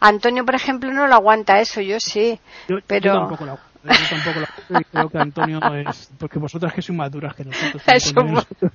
[0.00, 2.38] Antonio, por ejemplo, no lo aguanta eso, yo sí.
[2.68, 6.82] Yo, yo pero- tampoco lo yo tampoco y creo que Antonio es porque vosotras que
[6.82, 8.72] sois más duras que nosotros Eso Antonio, nosotros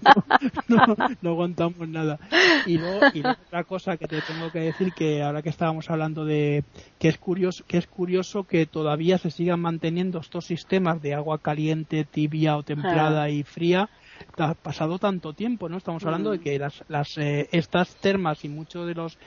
[0.70, 2.18] no, no, no aguantamos nada.
[2.66, 5.90] Y luego, y luego otra cosa que te tengo que decir que ahora que estábamos
[5.90, 6.64] hablando de
[6.98, 11.40] que es curioso que es curioso que todavía se sigan manteniendo estos sistemas de agua
[11.40, 13.90] caliente tibia o templada y fría
[14.38, 15.78] ha pasado tanto tiempo, ¿no?
[15.78, 16.42] Estamos hablando de Mm.
[16.42, 19.18] que las, las eh, estas termas y muchas de las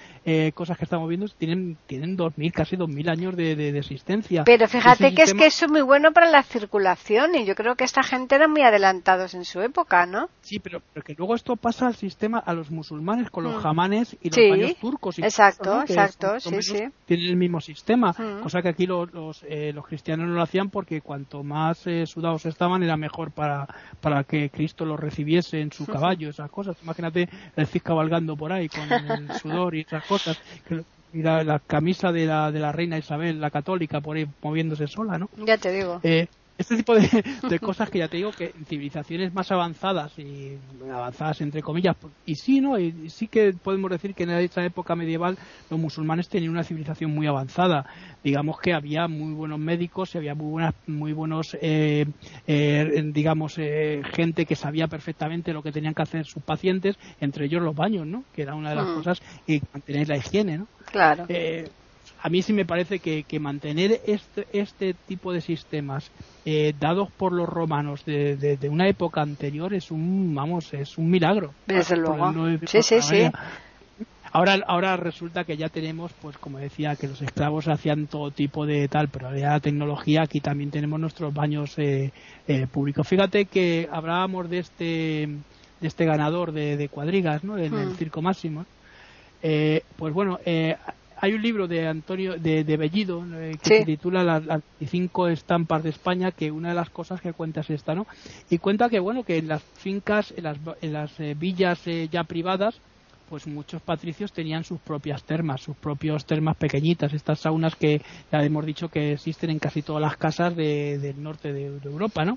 [0.55, 4.45] cosas que estamos viendo tienen tienen 2000, casi 2000 años de, de, de existencia.
[4.45, 7.55] Pero fíjate Ese que es que eso es muy bueno para la circulación y yo
[7.55, 10.29] creo que esta gente era muy adelantados en su época, ¿no?
[10.43, 13.61] Sí, pero, pero que luego esto pasa al sistema a los musulmanes con los Mm.
[13.61, 15.19] jamanes y los Sí, baños turcos.
[15.19, 16.99] incluso, exacto, exacto, son- son sí, menos- sí.
[17.07, 18.43] Tienen el mismo sistema, Mm.
[18.43, 22.07] cosa que aquí los, los, eh, los cristianos no lo hacían porque cuanto más eh,
[22.07, 23.67] sudados estaban era mejor para,
[24.01, 26.77] para que Cristo los recibiese en su caballo, esas cosas.
[26.83, 30.39] Imagínate el Cid cabalgando por ahí con el sudor y esas cosas.
[31.13, 34.87] y la, la camisa de la, de la reina Isabel, la católica, por ahí moviéndose
[34.87, 35.29] sola, ¿no?
[35.37, 36.01] Ya te digo.
[36.03, 36.27] Eh,
[36.59, 37.01] este tipo de,
[37.49, 40.59] de cosas que ya te digo que en civilizaciones más avanzadas y
[40.93, 44.65] avanzadas entre comillas y sí no y y sí que podemos decir que en esa
[44.65, 45.37] época medieval
[45.69, 47.85] los musulmanes tenían una civilización muy avanzada
[48.23, 52.07] digamos que había muy buenos médicos y había muy buenas muy buenos eh,
[52.47, 57.47] eh, digamos eh, gente que sabía perfectamente lo que tenían que hacer sus pacientes entre
[57.47, 58.95] ellos los baños no que era una de las Mm.
[58.95, 61.27] cosas y mantener la higiene no Claro.
[62.25, 66.11] A mí sí me parece que, que mantener este, este tipo de sistemas
[66.45, 70.97] eh, dados por los romanos de, de- de una época anterior es un vamos es
[70.99, 72.33] un milagro Desde luego.
[72.33, 73.29] no Sí, sí, sí.
[74.33, 78.67] Ahora, ahora resulta que ya tenemos, pues como decía, que los esclavos hacían todo tipo
[78.67, 82.11] de tal, pero ya la tecnología, aquí también tenemos nuestros baños eh,
[82.47, 83.07] eh, públicos.
[83.07, 84.85] Fíjate que hablábamos de este,
[85.79, 87.59] de este ganador de, de cuadrigas, ¿no?
[87.59, 87.95] En el Hmm.
[87.97, 88.65] Circo Máximo.
[89.41, 90.77] Eh, pues bueno, eh,
[91.25, 93.79] hay un libro de Antonio de, de Bellido eh, que Sí.
[93.79, 97.61] se titula las, las 25 estampas de España que una de las cosas que cuenta
[97.63, 98.07] es esta no
[98.51, 102.09] y cuenta que bueno que en las fincas en las, en las eh, villas eh,
[102.11, 102.75] ya privadas
[103.27, 108.45] pues muchos patricios tenían sus propias termas, sus propios termas pequeñitas, estas saunas que ya
[108.45, 112.27] hemos dicho que existen en casi todas las casas de- del norte de, de Europa,
[112.27, 112.37] ¿no?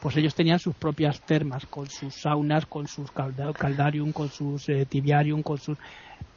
[0.00, 4.68] Pues ellos tenían sus propias termas, con sus saunas, con sus calda- caldarium, con sus
[4.68, 5.78] eh, tibiarium, con sus...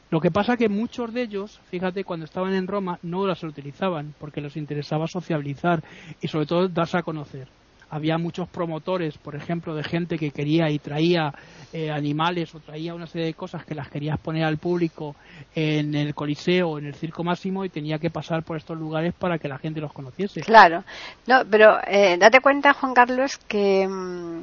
[0.10, 4.14] Lo que pasa que muchos de ellos, fíjate, cuando estaban en Roma no las utilizaban
[4.20, 5.84] porque les interesaba sociabilizar
[6.22, 7.48] y sobre todo darse a conocer.
[7.90, 11.34] Había muchos promotores, por ejemplo, de gente que quería y traía
[11.72, 15.16] eh, animales o traía una serie de cosas que las quería exponer al público
[15.56, 19.38] en el Coliseo en el Circo Máximo y tenía que pasar por estos lugares para
[19.38, 20.42] que la gente los conociese.
[20.42, 20.84] Claro.
[21.28, 24.42] No, pero eh, date cuenta, Juan Carlos, que mm,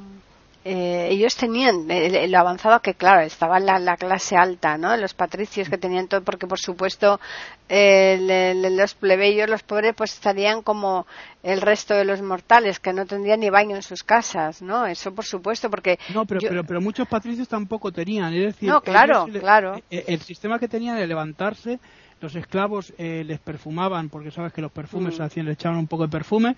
[0.65, 4.97] eh, ellos tenían eh, lo avanzado que, claro, estaba la, la clase alta, ¿no?
[4.97, 7.21] Los patricios que tenían todo, porque por supuesto
[7.69, 11.07] eh, le- le- los plebeyos, los pobres, pues estarían como
[11.43, 14.87] el resto de los mortales, que no tendrían ni baño en sus casas, ¿no?
[14.87, 18.33] Eso por supuesto, porque No, pero, yo- pero, pero muchos patricios tampoco tenían.
[18.33, 19.77] Es decir, No, claro, ellos claro.
[19.91, 21.79] eh, El sistema que tenían de levantarse,
[22.25, 25.17] los esclavos eh, les perfumaban, porque sabes que los perfumes Mm.
[25.19, 26.57] se hacían, le echaban un poco de perfume.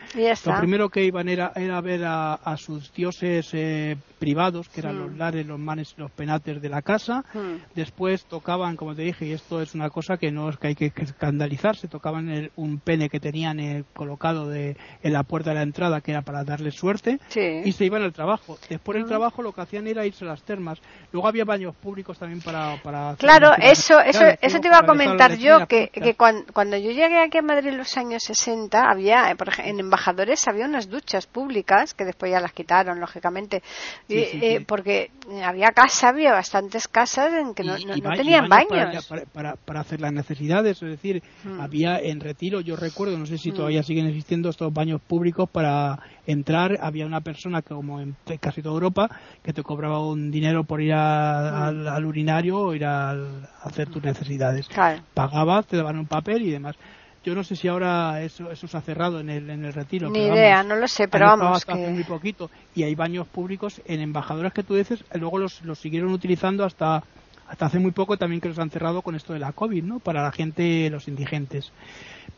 [0.55, 4.97] Lo primero que iban era, era ver a, a sus dioses eh, privados, que eran
[4.97, 4.99] Mm.
[5.01, 7.25] los lares, los manes y los penates de la casa.
[7.35, 7.75] Mm.
[7.75, 10.75] Después tocaban, como te dije, y esto es una cosa que no es que hay
[10.75, 15.57] que escandalizarse, tocaban el- un pene que tenían eh, colocado de, en la puerta de
[15.57, 17.63] la entrada, que era para darles suerte, Sí.
[17.65, 18.59] y se iban al trabajo.
[18.69, 19.09] Después del Mm.
[19.09, 20.79] trabajo lo que hacían era irse a las termas.
[21.13, 22.77] Luego había baños públicos también para...
[22.83, 26.15] para Claro, eso, eso, eso te iba a comentar yo, que,
[26.53, 29.81] cuando, yo llegué aquí a Madrid en los años 60, había, eh, por ej- en
[29.81, 33.63] embajadores había unas duchas públicas, que después ya las quitaron, lógicamente,
[34.09, 34.65] Sí, y, sí, eh, sí.
[34.67, 35.11] porque
[35.45, 38.49] había casa, había bastantes casas en que no, y- no- y no ba- y tenían
[38.49, 39.07] baños baños.
[39.07, 41.61] Para, para, para hacer las necesidades, es decir, Mm.
[41.61, 43.55] había en retiro, yo recuerdo, no sé si Mm.
[43.55, 48.61] todavía siguen existiendo estos baños públicos para entrar, había una persona que como en casi
[48.63, 49.09] toda Europa
[49.43, 51.63] que te cobraba un dinero por ir a- Mm.
[51.63, 53.15] al, al urinario o ir a
[53.63, 54.69] hacer tus necesidades.
[54.69, 55.03] Claro.
[55.67, 56.77] Te daban un papel y demás.
[57.25, 60.09] Yo no sé si ahora eso, eso se ha cerrado en el, en el retiro.
[60.09, 63.81] Ni pero idea, vamos, no lo sé, pero vamos, muy poquito y hay baños públicos
[63.87, 67.03] en embajadoras que tú dices luego los, los siguieron utilizando hasta
[67.49, 69.99] hasta hace muy poco también que los han cerrado con esto de la COVID, ¿no?
[70.01, 71.73] Para la gente, los indigentes.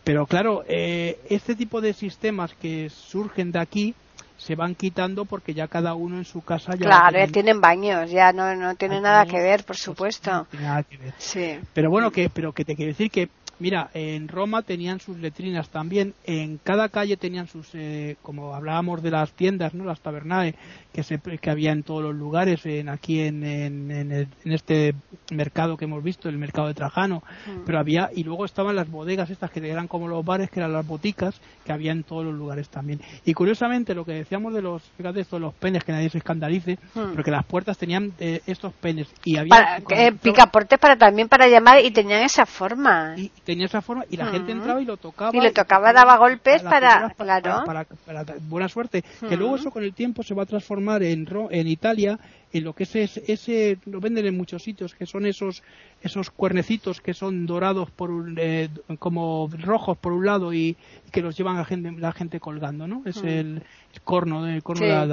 [0.05, 3.95] Pero claro, eh, este tipo de sistemas que surgen de aquí
[4.37, 8.09] se van quitando porque ya cada uno en su casa ya claro ya tienen baños
[8.09, 11.13] ya no no tiene nada que ver por supuesto no tiene nada que ver.
[11.19, 13.29] sí pero bueno que pero que te quiero decir que
[13.61, 19.03] Mira, en Roma tenían sus letrinas también, en cada calle tenían sus, eh, como hablábamos
[19.03, 19.85] de las tiendas, ¿no?
[19.85, 20.55] las tabernae,
[20.93, 24.95] que, se, que había en todos los lugares, en, aquí en, en, en, este
[25.33, 27.65] mercado que hemos visto, el mercado de Trajano, mm.
[27.67, 30.73] pero había, y luego estaban las bodegas estas que eran como los bares, que eran
[30.73, 33.01] las boticas, que había en todos los lugares también.
[33.25, 36.79] Y curiosamente, lo que decíamos de los, fíjate esto, los penes, que nadie se escandalice,
[36.95, 37.15] mm.
[37.15, 39.83] porque las puertas tenían eh, estos penes, y había...
[39.85, 43.17] Para, eh, picaportes para también para llamar, y tenían esa forma
[43.49, 45.35] tenía esa forma y la gente entraba y lo tocaba.
[45.35, 47.65] Y le tocaba, daba golpes para, claro.
[47.65, 47.87] Para,
[48.43, 49.03] buena suerte.
[49.27, 52.19] Que luego eso con el tiempo se va a transformar en, en Italia
[52.53, 55.63] en lo que es ese, lo venden en muchos sitios, que son esos
[56.03, 58.69] esos cuernecitos que son dorados por eh,
[58.99, 60.77] como rojos por un lado y,
[61.11, 63.01] que los llevan a gente, la gente colgando, ¿no?
[63.07, 63.63] Es el,
[64.05, 65.07] corno, el corno de,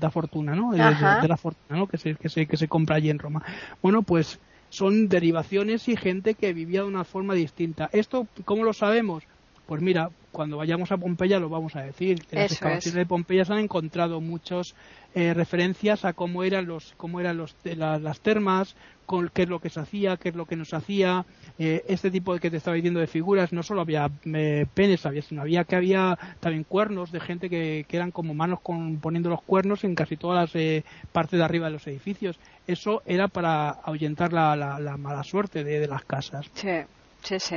[0.00, 0.72] la, fortuna, ¿no?
[0.72, 1.86] De, la fortuna, ¿no?
[1.86, 3.44] Que se, que se, que se compra allí en Roma.
[3.80, 4.40] Bueno, pues
[4.70, 7.88] son derivaciones y gente que vivía de una forma distinta.
[7.92, 9.24] ¿Esto cómo lo sabemos?
[9.66, 12.22] Pues mira, cuando vayamos a Pompeya lo vamos a decir.
[12.30, 14.76] En las excavaciones de Pompeya se han encontrado muchas
[15.12, 19.58] eh, referencias a cómo eran los, cómo eran los, las termas, con qué es lo
[19.58, 21.26] que se hacía, qué es lo que no se hacía.
[21.58, 25.04] Eh, este tipo de que te estaba diciendo de figuras, no solo había eh, penes,
[25.06, 28.98] había, sino había que había también cuernos de gente que, que eran como manos con,
[29.00, 32.38] poniendo los cuernos en casi todas las partes de arriba de los edificios.
[32.68, 36.46] Eso era para ahuyentar la, la, mala suerte de, las casas.
[36.54, 36.78] Sí,
[37.24, 37.56] sí, sí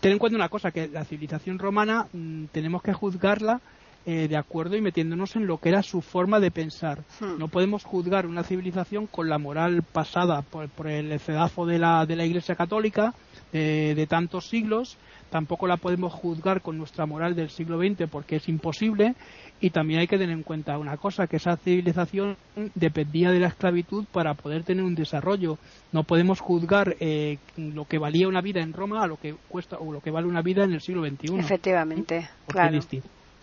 [0.00, 3.60] ten en cuenta una cosa, que la civilización romana mm, tenemos que juzgarla
[4.04, 7.04] eh, de acuerdo y metiéndonos en lo que era su forma de pensar.
[7.20, 7.38] Hmm.
[7.38, 12.16] No podemos juzgar una civilización con la moral pasada por, el cedazo de la, de
[12.16, 13.14] la Iglesia Católica
[13.52, 14.96] eh, de tantos siglos,
[15.30, 19.14] tampoco la podemos juzgar con nuestra moral del siglo XX porque es imposible
[19.60, 22.36] y también hay que tener en cuenta una cosa, que esa civilización
[22.74, 25.56] dependía de la esclavitud para poder tener un desarrollo.
[25.92, 29.76] No podemos juzgar eh, lo que valía una vida en Roma a lo que cuesta
[29.78, 31.38] o lo que vale una vida en el siglo XXI.
[31.38, 32.80] Efectivamente, claro.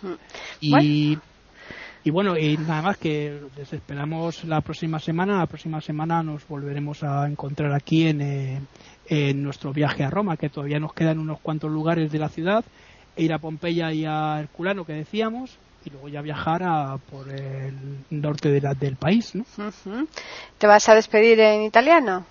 [0.02, 0.14] Mm.
[0.62, 1.18] Y,
[2.10, 5.38] y bueno, y nada más que les esperamos la próxima semana.
[5.38, 8.62] La próxima semana nos volveremos a encontrar aquí en, eh,
[9.06, 12.66] en nuestro viaje a Roma, que todavía nos quedan unos cuantos lugares de la ciudad,
[13.16, 17.30] e ir a Pompeya y a Herculano, que decíamos, y luego ya viajar a, por
[17.30, 17.76] el
[18.10, 19.36] norte de la, del país.
[19.36, 19.46] ¿no?
[20.58, 22.26] ¿Te vas a despedir en italiano?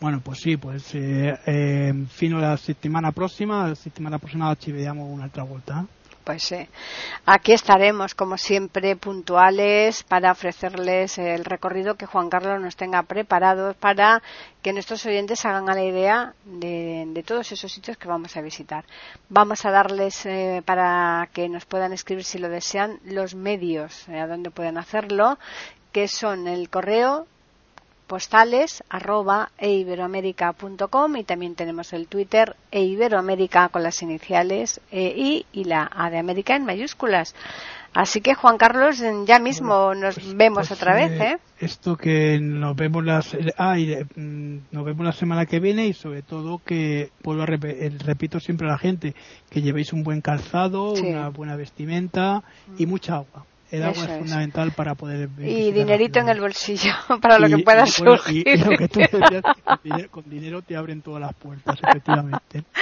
[0.00, 5.04] Bueno, pues sí, pues eh, eh, fino la settimana prossima, la settimana prossima ci vediamo
[5.04, 5.86] un'altra volta.
[6.24, 6.68] Pues sí.
[7.26, 13.74] Aquí estaremos, como siempre, puntuales para ofrecerles el recorrido que Juan Carlos nos tenga preparado
[13.74, 14.22] para
[14.62, 18.84] que nuestros oyentes hagan a la idea de, todos esos sitios que vamos a visitar.
[19.28, 24.20] Vamos a darles, eh, para que nos puedan escribir si lo desean, los medios eh,
[24.20, 25.38] a donde pueden hacerlo,
[25.90, 27.26] que son el correo
[28.06, 35.64] postales arroba eiberoamerica.com y también tenemos el Twitter eiberoamerica con las iniciales e I y
[35.64, 37.34] la A de América en mayúsculas.
[37.94, 41.38] Así que Juan Carlos, ya mismo nos pues, vemos pues, otra vez, ¿eh?
[41.58, 46.22] Esto que nos vemos las, ah, mm, nos vemos la semana que viene y sobre
[46.22, 49.14] todo que puedo repito siempre a la gente
[49.50, 52.42] que llevéis un buen calzado, una buena vestimenta
[52.78, 56.92] y mucha agua el agua es fundamental para poder y dinerito en el bolsillo
[57.22, 58.46] para lo que pueda surgir.
[58.46, 59.42] y, lo que tú decías,
[60.10, 62.64] con dinero te abren todas las puertas efectivamente.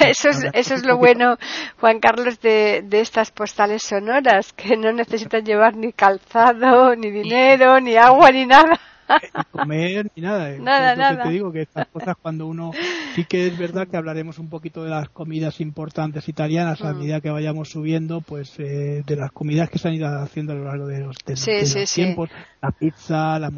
[0.00, 1.36] Eso es, eso es lo bueno
[1.78, 7.78] Juan Carlos de, de estas postales sonoras que no necesitan llevar ni calzado ni dinero
[7.80, 8.80] ni agua ni nada
[9.52, 10.50] comer ni nada.
[10.58, 11.24] Nada, nada.
[11.24, 12.72] Te digo que estas cosas cuando uno
[13.14, 16.98] sí que es verdad que hablaremos un poquito de las comidas importantes italianas a mm.
[16.98, 20.56] medida que vayamos subiendo, pues eh, de las comidas que se han ido haciendo a
[20.56, 22.30] lo largo de los, tiempos,
[22.60, 23.50] la pizza, la,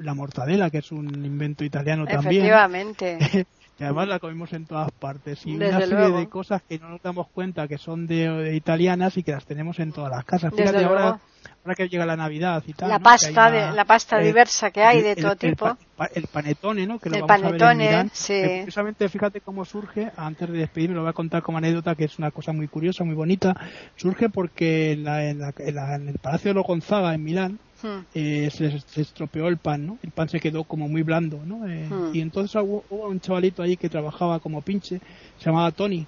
[0.00, 2.44] la, mortadela que es un invento italiano también.
[2.44, 3.18] Efectivamente.
[3.78, 7.02] y además la comimos en todas partes y una serie de cosas que no nos
[7.02, 10.52] damos cuenta que son de, italianas y que las tenemos en todas las casas.
[10.54, 11.18] Fíjate ahora,
[11.64, 12.88] ahora que llega la Navidad y tal.
[12.88, 15.76] La pasta, de, la pasta eh, diversa que hay de todo tipo.
[16.14, 16.98] El, panetone, ¿no?
[16.98, 18.40] Que lo el vamos panetone, a ver en sí.
[18.62, 22.18] precisamente fíjate cómo surge, antes de despedirme lo voy a contar como anécdota que es
[22.18, 23.54] una cosa muy curiosa, muy bonita.
[23.96, 28.00] Surge porque en, la, en, en el Palacio de los Gonzaga en Milán, Hmm.
[28.14, 29.98] Eh, se, estropeó el pan, ¿no?
[30.02, 31.66] El pan se quedó como muy blando, ¿no?
[31.66, 32.14] Eh, hmm.
[32.14, 35.00] Y entonces hubo, un chavalito ahí que trabajaba como pinche,
[35.38, 36.06] se llamaba Tony,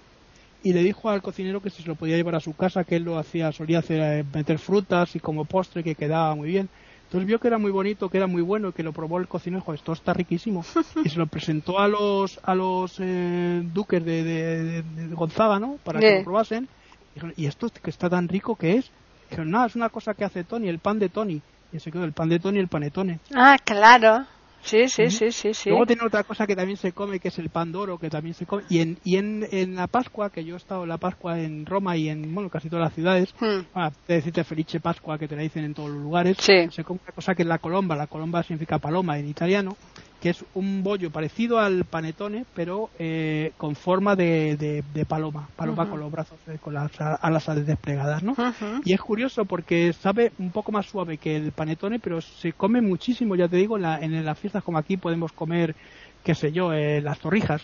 [0.63, 2.97] y le dijo al cocinero que si se lo podía llevar a su casa, que
[2.97, 6.69] él lo hacía, solía hacer, eh, meter frutas y como postre que quedaba muy bien.
[7.05, 9.61] Entonces vio que era muy bonito, que era muy bueno, que lo probó el cocinero,
[9.61, 10.65] dijo, esto está riquísimo.
[11.05, 15.79] Y se lo presentó a los a los eh, duques de, de, de, Gonzaga, ¿no?
[15.85, 16.65] Para que lo probasen.
[16.65, 18.91] Y, dijeron, ¿y esto que está tan rico que es?
[19.29, 21.43] Dijeron, no, es una cosa que hace Tony, el pan de Tony.
[21.73, 23.19] Y se quedó el pan de Tony y el panetone.
[23.35, 24.27] Ah, claro.
[24.63, 25.71] Sí, sí, sí, sí, sí.
[25.71, 28.35] Luego tiene otra cosa que también se come, que es el pan doro, que también
[28.35, 28.63] se come.
[28.69, 31.67] Y en, y en, en la Pascua, que yo he estado en la Pascua en
[31.67, 33.87] Roma y en, bueno, casi todas las ciudades, hmm.
[34.07, 37.15] te decirte Felice Pascua, que te la dicen en todos los lugares, se come una
[37.15, 37.97] cosa que es la colomba.
[37.97, 39.77] La colomba significa paloma en italiano,
[40.23, 44.57] que es un bollo parecido al panetone, pero eh, con forma de,
[44.95, 48.37] de, paloma, paloma con los brazos, eh, con las alas desplegadas, ¿no?
[48.85, 52.81] Y es curioso porque sabe un poco más suave que el panetone, pero se come
[52.81, 55.75] muchísimo, ya te digo, en, la, en las fiestas como aquí podemos comer,
[56.23, 57.61] qué sé yo, eh, las torrijas,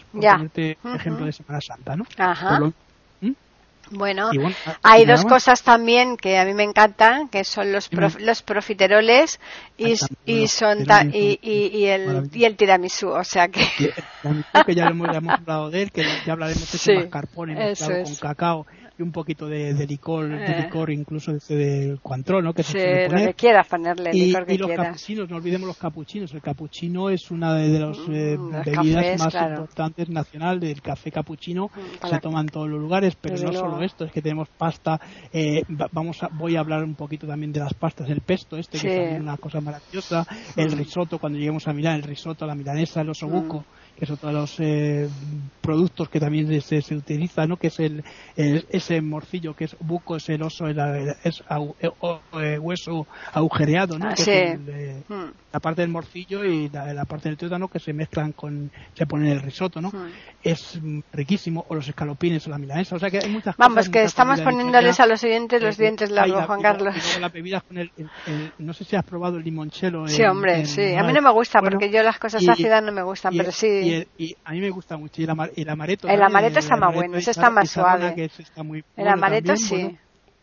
[0.82, 2.06] por ejemplo de Semana Santa, ¿no?
[3.90, 4.30] Bueno,
[4.82, 9.40] hay dos cosas también que a mí me encantan, que son los los profiteroles
[9.76, 13.66] y, y son y, y, el y el tiramisú, o sea que
[14.66, 18.66] que ya, hemos, hablado de él, que ya hablaremos de sí, mascarpone mezclado con cacao
[18.98, 20.62] y un poquito de, licor, de eh.
[20.64, 22.52] licor incluso de, de cuantrón, ¿no?
[22.52, 25.68] Que sí, se lo que quieras ponerle, y, licor que y los capuchinos, no olvidemos
[25.68, 26.34] los capuchinos.
[26.34, 31.66] El capuchino es una de, las eh, mm, bebidas más importantes nacional del café capuchino.
[31.66, 35.00] Mm, se toma en todos los lugares, pero no solo esto, es que tenemos pasta.
[35.32, 38.78] Eh, vamos a, voy a hablar un poquito también de las pastas, el pesto este,
[38.78, 40.26] que es una cosa maravillosa.
[40.56, 40.78] El mm.
[40.78, 43.64] risotto, cuando lleguemos a Milán, el risotto, la milanesa, el osobuco
[43.98, 45.08] que es otro de los eh,
[45.60, 47.56] productos que también se, se, utiliza, ¿no?
[47.56, 48.04] Que es el,
[48.36, 50.78] ese morcillo que es buco, es el oso, el,
[51.24, 51.42] es
[51.80, 51.90] eh,
[52.40, 54.08] eh, hueso agujereado, ¿no?
[54.08, 54.58] Ah, que es
[55.08, 55.30] hmm.
[55.52, 59.26] la parte del morcillo y la, parte del tuétano que se mezclan con, se pone
[59.26, 59.88] en el risotto, ¿no?
[59.88, 60.12] Hmm.
[60.44, 60.78] Es
[61.12, 64.40] riquísimo, o los escalopines o la milanesa, o sea que hay muchas Vamos, que estamos
[64.40, 66.94] poniéndoles a los oyentes los dientes largos, Juan Carlos.
[67.20, 67.90] la bebida con el,
[68.58, 70.06] no sé si has probado el limonchelo.
[70.06, 70.94] Sí, hombre, sí.
[70.94, 73.87] A mí no me gusta porque yo las cosas ácidas no me gustan, pero sí
[74.18, 75.20] y, a mí me gusta mucho.
[75.20, 76.08] Y el, amareto.
[76.08, 78.30] El amareto está más bueno, ese está más suave.
[78.96, 79.98] el amareto sí.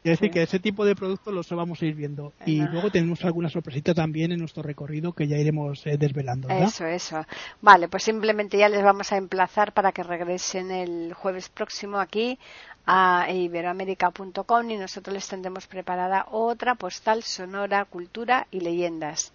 [0.05, 2.31] Es decir, que ese tipo de productos los vamos a ir viendo.
[2.45, 6.47] Y luego tenemos alguna sorpresita también en nuestro recorrido que ya iremos eh, desvelando.
[6.47, 7.25] Eso, eso.
[7.59, 12.37] Vale, pues simplemente ya les vamos a emplazar para que regresen el jueves próximo aquí
[12.85, 19.33] a iberoamérica.com y nosotros les tendremos preparada otra postal sonora, cultura y leyendas.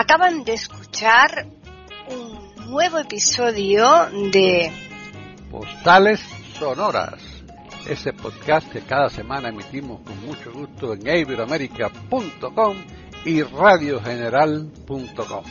[0.00, 1.46] Acaban de escuchar
[2.08, 4.72] un nuevo episodio de
[5.50, 6.20] Postales
[6.58, 7.20] Sonoras,
[7.86, 12.78] ese podcast que cada semana emitimos con mucho gusto en iberoamerica.com
[13.26, 15.44] y radiogeneral.com.